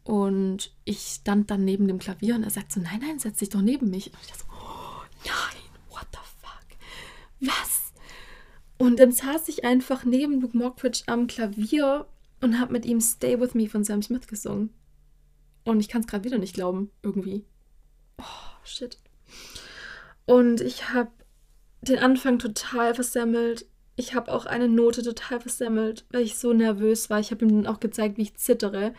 und 0.06 0.72
ich 0.86 1.00
stand 1.00 1.50
dann 1.50 1.66
neben 1.66 1.88
dem 1.88 2.00
Klavier 2.00 2.36
und 2.36 2.44
er 2.44 2.52
sagt 2.52 2.72
so, 2.72 2.80
nein, 2.80 3.02
nein, 3.02 3.20
setz 3.20 3.40
dich 3.40 3.50
doch 3.50 3.62
neben 3.62 3.90
mich. 3.90 4.14
Und 4.14 4.20
ich 4.22 4.28
dachte 4.28 4.44
so, 4.44 4.54
oh, 4.54 5.02
nein, 5.26 5.64
what 5.90 6.08
the 6.12 6.20
fuck? 6.42 6.78
Was? 7.42 7.92
Und 8.78 9.00
dann 9.00 9.12
saß 9.12 9.48
ich 9.50 9.66
einfach 9.66 10.06
neben 10.06 10.42
Luke 10.42 10.56
Mockridge 10.56 11.04
am 11.08 11.26
Klavier 11.26 12.06
und 12.40 12.60
habe 12.60 12.74
mit 12.74 12.86
ihm 12.86 13.02
Stay 13.02 13.40
With 13.40 13.56
Me 13.56 13.68
von 13.68 13.84
Sam 13.84 14.04
Smith 14.04 14.28
gesungen. 14.28 14.70
Und 15.64 15.80
ich 15.80 15.90
kann 15.90 16.02
es 16.02 16.08
gerade 16.08 16.24
wieder 16.24 16.38
nicht 16.38 16.54
glauben, 16.54 16.92
irgendwie. 17.02 17.44
Oh, 18.20 18.24
shit. 18.66 18.98
Und 20.26 20.62
ich 20.62 20.90
habe 20.90 21.12
den 21.82 22.00
Anfang 22.00 22.40
total 22.40 22.96
versemmelt. 22.96 23.66
ich 23.98 24.14
habe 24.14 24.34
auch 24.34 24.46
eine 24.46 24.68
Note 24.68 25.04
total 25.04 25.40
versemmelt, 25.40 26.06
weil 26.12 26.24
ich 26.24 26.38
so 26.38 26.52
nervös 26.52 27.10
war. 27.10 27.20
Ich 27.20 27.32
habe 27.32 27.46
ihm 27.46 27.64
dann 27.64 27.74
auch 27.74 27.80
gezeigt, 27.80 28.18
wie 28.18 28.24
ich 28.24 28.36
zittere. 28.36 28.94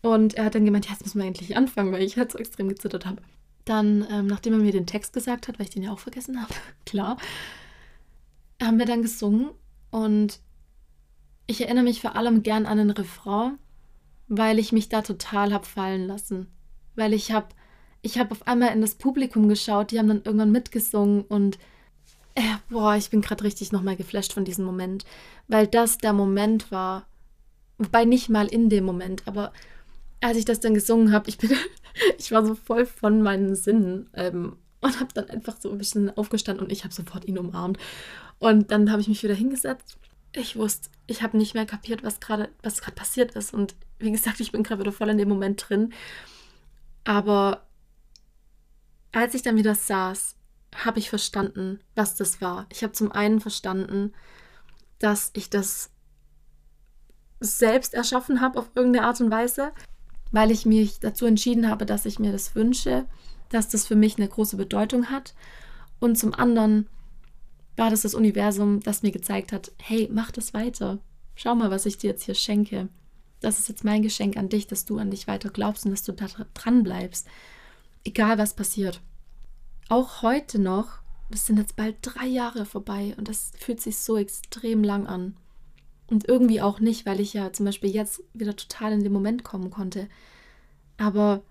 Und 0.00 0.34
er 0.34 0.46
hat 0.46 0.54
dann 0.54 0.64
gemeint, 0.64 0.86
ja, 0.86 0.92
jetzt 0.92 1.04
müssen 1.04 1.18
wir 1.18 1.26
endlich 1.26 1.56
anfangen, 1.56 1.92
weil 1.92 2.02
ich 2.02 2.16
halt 2.16 2.32
so 2.32 2.38
extrem 2.38 2.68
gezittert 2.68 3.04
habe. 3.04 3.20
Dann, 3.64 4.06
ähm, 4.10 4.26
nachdem 4.26 4.54
er 4.54 4.60
mir 4.60 4.72
den 4.72 4.86
Text 4.86 5.12
gesagt 5.12 5.48
hat, 5.48 5.58
weil 5.58 5.66
ich 5.66 5.72
den 5.72 5.82
ja 5.82 5.92
auch 5.92 5.98
vergessen 5.98 6.40
habe, 6.40 6.54
klar, 6.86 7.18
haben 8.62 8.78
wir 8.78 8.86
dann 8.86 9.02
gesungen. 9.02 9.50
Und 9.90 10.40
ich 11.46 11.60
erinnere 11.60 11.84
mich 11.84 12.00
vor 12.00 12.16
allem 12.16 12.42
gern 12.42 12.66
an 12.66 12.78
den 12.78 12.90
Refrain, 12.90 13.58
weil 14.28 14.58
ich 14.58 14.72
mich 14.72 14.88
da 14.88 15.02
total 15.02 15.52
habe 15.52 15.66
fallen 15.66 16.06
lassen. 16.06 16.46
Weil 16.94 17.12
ich 17.12 17.32
habe 17.32 17.48
ich 18.06 18.18
habe 18.20 18.30
auf 18.30 18.46
einmal 18.46 18.72
in 18.72 18.80
das 18.80 18.94
Publikum 18.94 19.48
geschaut, 19.48 19.90
die 19.90 19.98
haben 19.98 20.06
dann 20.06 20.22
irgendwann 20.24 20.52
mitgesungen 20.52 21.22
und 21.22 21.58
äh, 22.36 22.42
boah, 22.70 22.94
ich 22.94 23.10
bin 23.10 23.20
gerade 23.20 23.42
richtig 23.42 23.72
nochmal 23.72 23.96
geflasht 23.96 24.32
von 24.32 24.44
diesem 24.44 24.64
Moment, 24.64 25.04
weil 25.48 25.66
das 25.66 25.98
der 25.98 26.12
Moment 26.12 26.70
war, 26.70 27.06
wobei 27.78 28.04
nicht 28.04 28.28
mal 28.28 28.46
in 28.46 28.70
dem 28.70 28.84
Moment, 28.84 29.24
aber 29.26 29.52
als 30.20 30.38
ich 30.38 30.44
das 30.44 30.60
dann 30.60 30.74
gesungen 30.74 31.12
habe, 31.12 31.28
ich 31.28 31.36
bin, 31.36 31.50
ich 32.18 32.30
war 32.30 32.46
so 32.46 32.54
voll 32.54 32.86
von 32.86 33.22
meinen 33.22 33.56
Sinnen 33.56 34.08
ähm, 34.14 34.56
und 34.80 35.00
habe 35.00 35.12
dann 35.12 35.28
einfach 35.28 35.56
so 35.58 35.68
ein 35.72 35.78
bisschen 35.78 36.16
aufgestanden 36.16 36.64
und 36.64 36.70
ich 36.70 36.84
habe 36.84 36.94
sofort 36.94 37.24
ihn 37.24 37.38
umarmt 37.38 37.76
und 38.38 38.70
dann 38.70 38.92
habe 38.92 39.02
ich 39.02 39.08
mich 39.08 39.24
wieder 39.24 39.34
hingesetzt. 39.34 39.98
Ich 40.32 40.54
wusste, 40.54 40.90
ich 41.08 41.22
habe 41.22 41.36
nicht 41.36 41.54
mehr 41.54 41.66
kapiert, 41.66 42.04
was 42.04 42.20
gerade 42.20 42.50
was 42.62 42.80
gerade 42.80 42.94
passiert 42.94 43.34
ist 43.34 43.52
und 43.52 43.74
wie 43.98 44.12
gesagt, 44.12 44.38
ich 44.38 44.52
bin 44.52 44.62
gerade 44.62 44.82
wieder 44.82 44.92
voll 44.92 45.08
in 45.08 45.18
dem 45.18 45.28
Moment 45.28 45.68
drin. 45.68 45.92
Aber 47.04 47.65
als 49.16 49.32
ich 49.32 49.40
dann 49.40 49.56
wieder 49.56 49.74
saß, 49.74 50.36
habe 50.84 50.98
ich 50.98 51.08
verstanden, 51.08 51.80
was 51.94 52.16
das 52.16 52.42
war. 52.42 52.66
Ich 52.70 52.82
habe 52.82 52.92
zum 52.92 53.10
einen 53.12 53.40
verstanden, 53.40 54.12
dass 54.98 55.30
ich 55.32 55.48
das 55.48 55.90
selbst 57.40 57.94
erschaffen 57.94 58.42
habe 58.42 58.58
auf 58.58 58.68
irgendeine 58.74 59.06
Art 59.06 59.18
und 59.22 59.30
Weise, 59.30 59.72
weil 60.32 60.50
ich 60.50 60.66
mich 60.66 61.00
dazu 61.00 61.24
entschieden 61.24 61.70
habe, 61.70 61.86
dass 61.86 62.04
ich 62.04 62.18
mir 62.18 62.30
das 62.30 62.54
wünsche, 62.54 63.06
dass 63.48 63.70
das 63.70 63.86
für 63.86 63.96
mich 63.96 64.18
eine 64.18 64.28
große 64.28 64.58
Bedeutung 64.58 65.08
hat. 65.08 65.34
Und 65.98 66.18
zum 66.18 66.34
anderen 66.34 66.86
war 67.74 67.88
das 67.88 68.02
das 68.02 68.14
Universum, 68.14 68.80
das 68.80 69.02
mir 69.02 69.12
gezeigt 69.12 69.50
hat, 69.50 69.72
hey, 69.80 70.10
mach 70.12 70.30
das 70.30 70.52
weiter. 70.52 70.98
Schau 71.36 71.54
mal, 71.54 71.70
was 71.70 71.86
ich 71.86 71.96
dir 71.96 72.10
jetzt 72.10 72.24
hier 72.24 72.34
schenke. 72.34 72.90
Das 73.40 73.58
ist 73.58 73.70
jetzt 73.70 73.84
mein 73.84 74.02
Geschenk 74.02 74.36
an 74.36 74.50
dich, 74.50 74.66
dass 74.66 74.84
du 74.84 74.98
an 74.98 75.10
dich 75.10 75.26
weiter 75.26 75.48
glaubst 75.48 75.86
und 75.86 75.92
dass 75.92 76.02
du 76.02 76.12
da 76.12 76.26
dran 76.52 76.82
bleibst 76.82 77.26
egal 78.06 78.38
was 78.38 78.54
passiert. 78.54 79.00
Auch 79.88 80.22
heute 80.22 80.58
noch, 80.58 81.00
das 81.30 81.46
sind 81.46 81.58
jetzt 81.58 81.76
bald 81.76 81.96
drei 82.02 82.26
Jahre 82.26 82.64
vorbei 82.64 83.14
und 83.16 83.28
das 83.28 83.52
fühlt 83.58 83.80
sich 83.80 83.98
so 83.98 84.16
extrem 84.16 84.82
lang 84.84 85.06
an. 85.06 85.36
Und 86.08 86.28
irgendwie 86.28 86.60
auch 86.60 86.78
nicht, 86.78 87.04
weil 87.04 87.20
ich 87.20 87.34
ja 87.34 87.52
zum 87.52 87.66
Beispiel 87.66 87.90
jetzt 87.90 88.22
wieder 88.32 88.54
total 88.54 88.92
in 88.92 89.02
den 89.02 89.12
Moment 89.12 89.42
kommen 89.42 89.70
konnte. 89.70 90.08
Aber 90.98 91.42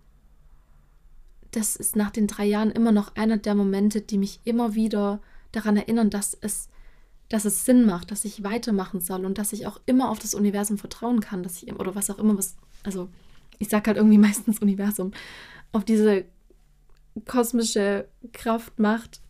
das 1.51 1.75
ist 1.75 1.95
nach 1.95 2.09
den 2.09 2.27
drei 2.27 2.45
Jahren 2.45 2.71
immer 2.71 2.93
noch 2.93 3.15
einer 3.15 3.37
der 3.37 3.55
Momente, 3.55 4.01
die 4.01 4.17
mich 4.17 4.39
immer 4.45 4.75
wieder 4.75 5.21
daran 5.51 5.75
erinnern, 5.75 6.09
dass 6.09 6.37
es, 6.39 6.69
dass 7.27 7.43
es 7.43 7.65
Sinn 7.65 7.85
macht, 7.85 8.11
dass 8.11 8.25
ich 8.25 8.43
weitermachen 8.43 9.01
soll 9.01 9.25
und 9.25 9.37
dass 9.37 9.53
ich 9.53 9.67
auch 9.67 9.79
immer 9.85 10.09
auf 10.09 10.19
das 10.19 10.33
Universum 10.33 10.77
vertrauen 10.77 11.19
kann, 11.19 11.43
dass 11.43 11.61
ich, 11.61 11.73
oder 11.73 11.95
was 11.95 12.09
auch 12.09 12.19
immer, 12.19 12.37
was, 12.37 12.55
also 12.83 13.09
ich 13.59 13.69
sage 13.69 13.87
halt 13.87 13.97
irgendwie 13.97 14.17
meistens 14.27 14.59
Universum, 14.59 15.11
auf 15.73 15.83
diese 15.83 16.25
kosmische 17.25 18.07
Kraft 18.33 18.79
macht. 18.79 19.21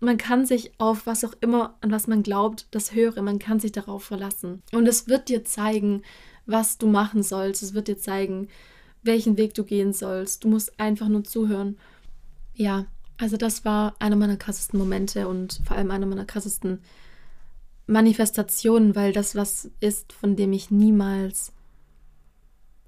Man 0.00 0.18
kann 0.18 0.46
sich 0.46 0.72
auf 0.78 1.06
was 1.06 1.24
auch 1.24 1.34
immer, 1.40 1.76
an 1.80 1.90
was 1.90 2.06
man 2.06 2.22
glaubt, 2.22 2.66
das 2.70 2.94
höre, 2.94 3.22
man 3.22 3.38
kann 3.38 3.60
sich 3.60 3.72
darauf 3.72 4.04
verlassen. 4.04 4.62
Und 4.72 4.86
es 4.86 5.08
wird 5.08 5.28
dir 5.28 5.44
zeigen, 5.44 6.02
was 6.44 6.78
du 6.78 6.86
machen 6.86 7.22
sollst. 7.22 7.62
Es 7.62 7.74
wird 7.74 7.88
dir 7.88 7.98
zeigen, 7.98 8.48
welchen 9.02 9.36
Weg 9.36 9.54
du 9.54 9.64
gehen 9.64 9.92
sollst. 9.92 10.44
Du 10.44 10.48
musst 10.48 10.78
einfach 10.78 11.08
nur 11.08 11.24
zuhören. 11.24 11.76
Ja, 12.54 12.86
also 13.18 13.36
das 13.36 13.64
war 13.64 13.94
einer 13.98 14.16
meiner 14.16 14.36
krassesten 14.36 14.78
Momente 14.78 15.28
und 15.28 15.60
vor 15.64 15.76
allem 15.76 15.90
einer 15.90 16.06
meiner 16.06 16.24
krassesten 16.24 16.80
Manifestationen, 17.86 18.94
weil 18.94 19.12
das 19.12 19.34
was 19.34 19.70
ist, 19.80 20.12
von 20.12 20.36
dem 20.36 20.52
ich 20.52 20.70
niemals 20.70 21.52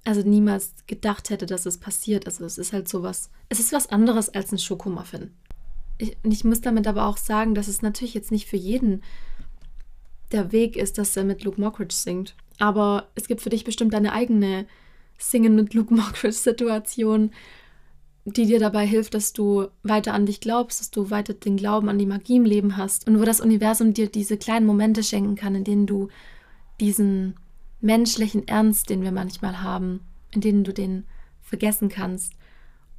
also 0.08 0.22
niemals 0.22 0.72
gedacht 0.86 1.28
hätte, 1.28 1.44
dass 1.44 1.66
es 1.66 1.76
passiert. 1.76 2.26
Also 2.26 2.44
es 2.46 2.56
ist 2.56 2.72
halt 2.72 2.88
sowas, 2.88 3.30
es 3.50 3.60
ist 3.60 3.72
was 3.72 3.90
anderes 3.90 4.30
als 4.30 4.50
ein 4.52 4.58
Schokomuffin. 4.58 5.32
Ich, 5.98 6.16
ich 6.22 6.44
muss 6.44 6.62
damit 6.62 6.86
aber 6.86 7.06
auch 7.06 7.18
sagen, 7.18 7.54
dass 7.54 7.68
es 7.68 7.82
natürlich 7.82 8.14
jetzt 8.14 8.32
nicht 8.32 8.48
für 8.48 8.56
jeden 8.56 9.02
der 10.32 10.50
Weg 10.50 10.76
ist, 10.76 10.96
dass 10.96 11.16
er 11.16 11.24
mit 11.24 11.44
Luke 11.44 11.60
Mockridge 11.60 11.94
singt. 11.94 12.34
Aber 12.58 13.08
es 13.16 13.28
gibt 13.28 13.42
für 13.42 13.50
dich 13.50 13.64
bestimmt 13.64 13.92
deine 13.92 14.12
eigene 14.12 14.66
Singen 15.18 15.54
mit 15.54 15.74
Luke 15.74 15.92
Mockridge 15.94 16.32
Situation, 16.36 17.30
die 18.24 18.46
dir 18.46 18.60
dabei 18.60 18.86
hilft, 18.86 19.12
dass 19.12 19.34
du 19.34 19.68
weiter 19.82 20.14
an 20.14 20.24
dich 20.24 20.40
glaubst, 20.40 20.80
dass 20.80 20.90
du 20.90 21.10
weiter 21.10 21.34
den 21.34 21.58
Glauben 21.58 21.90
an 21.90 21.98
die 21.98 22.06
Magie 22.06 22.36
im 22.36 22.44
Leben 22.46 22.78
hast 22.78 23.06
und 23.06 23.20
wo 23.20 23.24
das 23.24 23.42
Universum 23.42 23.92
dir 23.92 24.08
diese 24.08 24.38
kleinen 24.38 24.64
Momente 24.64 25.02
schenken 25.02 25.34
kann, 25.34 25.54
in 25.54 25.64
denen 25.64 25.86
du 25.86 26.08
diesen 26.80 27.34
menschlichen 27.80 28.46
Ernst, 28.48 28.90
den 28.90 29.02
wir 29.02 29.12
manchmal 29.12 29.62
haben, 29.62 30.00
in 30.32 30.40
denen 30.40 30.64
du 30.64 30.72
den 30.72 31.04
vergessen 31.40 31.88
kannst 31.88 32.34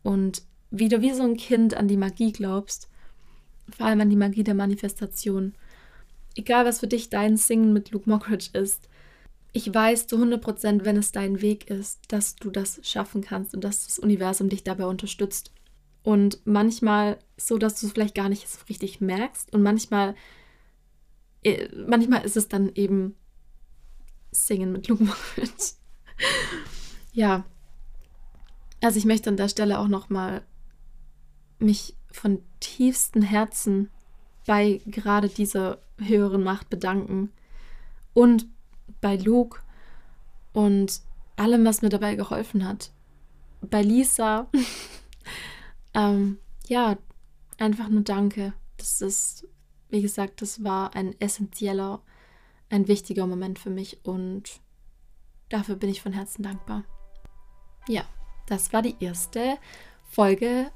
und 0.03 0.43
wie 0.71 0.89
du 0.89 1.01
wie 1.01 1.13
so 1.13 1.23
ein 1.23 1.37
Kind 1.37 1.75
an 1.75 1.87
die 1.87 1.97
Magie 1.97 2.31
glaubst, 2.31 2.89
vor 3.75 3.87
allem 3.87 4.01
an 4.01 4.09
die 4.09 4.15
Magie 4.15 4.43
der 4.43 4.55
Manifestation. 4.55 5.53
Egal, 6.35 6.65
was 6.65 6.79
für 6.79 6.87
dich 6.87 7.09
dein 7.09 7.37
Singen 7.37 7.73
mit 7.73 7.91
Luke 7.91 8.09
Mockridge 8.09 8.49
ist, 8.53 8.87
ich 9.51 9.73
weiß 9.73 10.07
zu 10.07 10.17
100%, 10.17 10.85
wenn 10.85 10.97
es 10.97 11.11
dein 11.11 11.41
Weg 11.41 11.69
ist, 11.69 11.99
dass 12.09 12.35
du 12.35 12.51
das 12.51 12.79
schaffen 12.83 13.21
kannst 13.21 13.55
und 13.55 13.63
dass 13.63 13.85
das 13.85 13.97
Universum 13.97 14.49
dich 14.49 14.63
dabei 14.63 14.85
unterstützt. 14.85 15.51
Und 16.03 16.39
manchmal 16.45 17.17
so, 17.35 17.57
dass 17.57 17.79
du 17.79 17.87
es 17.87 17.93
vielleicht 17.93 18.15
gar 18.15 18.29
nicht 18.29 18.47
so 18.47 18.59
richtig 18.69 19.01
merkst 19.01 19.51
und 19.53 19.63
manchmal, 19.63 20.15
äh, 21.43 21.67
manchmal 21.87 22.23
ist 22.25 22.37
es 22.37 22.47
dann 22.47 22.71
eben 22.75 23.15
Singen 24.31 24.71
mit 24.71 24.87
Luke 24.87 25.03
Mockridge. 25.03 25.73
ja. 27.13 27.45
Also 28.81 28.97
ich 28.97 29.05
möchte 29.05 29.29
an 29.29 29.37
der 29.37 29.49
Stelle 29.49 29.79
auch 29.79 29.87
nochmal 29.87 30.43
mich 31.59 31.95
von 32.11 32.41
tiefstem 32.59 33.21
Herzen 33.21 33.89
bei 34.45 34.81
gerade 34.85 35.29
dieser 35.29 35.79
höheren 35.97 36.43
Macht 36.43 36.69
bedanken 36.69 37.31
und 38.13 38.47
bei 39.01 39.15
Luke 39.15 39.59
und 40.53 41.01
allem, 41.35 41.65
was 41.65 41.81
mir 41.81 41.89
dabei 41.89 42.15
geholfen 42.15 42.67
hat. 42.67 42.91
Bei 43.61 43.81
Lisa, 43.81 44.49
ähm, 45.93 46.37
ja, 46.67 46.97
einfach 47.57 47.89
nur 47.89 48.01
Danke. 48.01 48.53
Das 48.77 49.01
ist, 49.01 49.47
wie 49.89 50.01
gesagt, 50.01 50.41
das 50.41 50.63
war 50.63 50.95
ein 50.95 51.19
essentieller 51.19 52.01
ein 52.69 52.87
wichtiger 52.87 53.25
Moment 53.27 53.59
für 53.59 53.69
mich 53.69 53.99
und 54.03 54.59
dafür 55.49 55.75
bin 55.75 55.89
ich 55.89 56.01
von 56.01 56.13
Herzen 56.13 56.43
dankbar. 56.43 56.83
Ja, 57.87 58.03
das 58.47 58.73
war 58.73 58.81
die 58.81 58.95
erste 58.99 59.57
Folge 60.09 60.71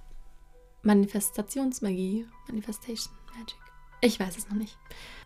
Manifestationsmagie, 0.82 2.28
Manifestation 2.48 3.14
Magic. 3.38 3.58
Ich 4.02 4.20
weiß 4.20 4.38
es 4.38 4.50
noch 4.50 4.58
nicht. 4.58 4.78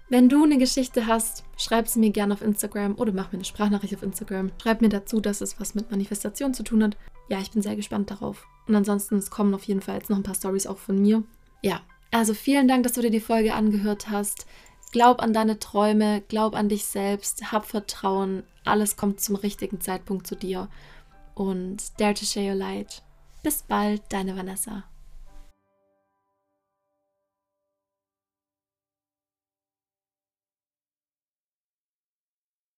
Wenn 0.10 0.30
du 0.30 0.44
eine 0.44 0.58
Geschichte 0.58 1.08
hast, 1.08 1.44
schreib 1.58 1.88
sie 1.88 2.00
mir 2.00 2.12
gerne 2.12 2.34
auf 2.34 2.42
Instagram 2.42 2.96
oder 2.96 3.12
mach 3.12 3.32
mir 3.32 3.40
eine 3.40 3.46
Sprachnachricht 3.46 3.96
auf 3.96 4.04
Instagram. 4.04 4.52
Schreib 4.62 4.82
mir 4.82 4.90
dazu, 4.90 5.20
dass 5.20 5.42
es 5.42 5.60
was 5.60 5.76
mit 5.76 5.92
Manifestation 5.92 6.54
zu 6.54 6.64
tun 6.64 6.84
hat. 6.84 6.98
Ja, 7.28 7.40
ich 7.40 7.52
bin 7.52 7.62
sehr 7.62 7.76
gespannt 7.76 8.10
darauf. 8.12 8.48
Und 8.68 8.76
ansonsten, 8.76 9.16
es 9.16 9.30
kommen 9.30 9.54
auf 9.54 9.64
jeden 9.64 9.82
Fall 9.82 9.96
jetzt 9.96 10.10
noch 10.10 10.16
ein 10.16 10.24
paar 10.24 10.36
Stories 10.36 10.68
auch 10.68 10.78
von 10.78 11.02
mir. 11.02 11.24
Ja, 11.62 11.82
also 12.12 12.34
vielen 12.34 12.70
Dank, 12.70 12.84
dass 12.84 12.94
du 12.94 13.02
dir 13.02 13.10
die 13.10 13.20
Folge 13.20 13.54
angehört 13.54 14.10
hast. 14.10 14.46
Glaub 14.92 15.22
an 15.22 15.34
deine 15.34 15.60
Träume, 15.60 16.22
glaub 16.22 16.56
an 16.56 16.70
dich 16.70 16.86
selbst, 16.86 17.52
hab 17.52 17.66
Vertrauen, 17.66 18.44
alles 18.64 18.96
kommt 18.96 19.20
zum 19.20 19.36
richtigen 19.36 19.82
Zeitpunkt 19.82 20.28
zu 20.28 20.36
dir. 20.36 20.70
Und 21.36 22.00
dare 22.00 22.14
to 22.14 22.26
share 22.26 22.48
your 22.48 22.56
light. 22.56 23.04
Bis 23.44 23.64
bald, 23.64 24.02
deine 24.10 24.36
Vanessa. 24.36 24.84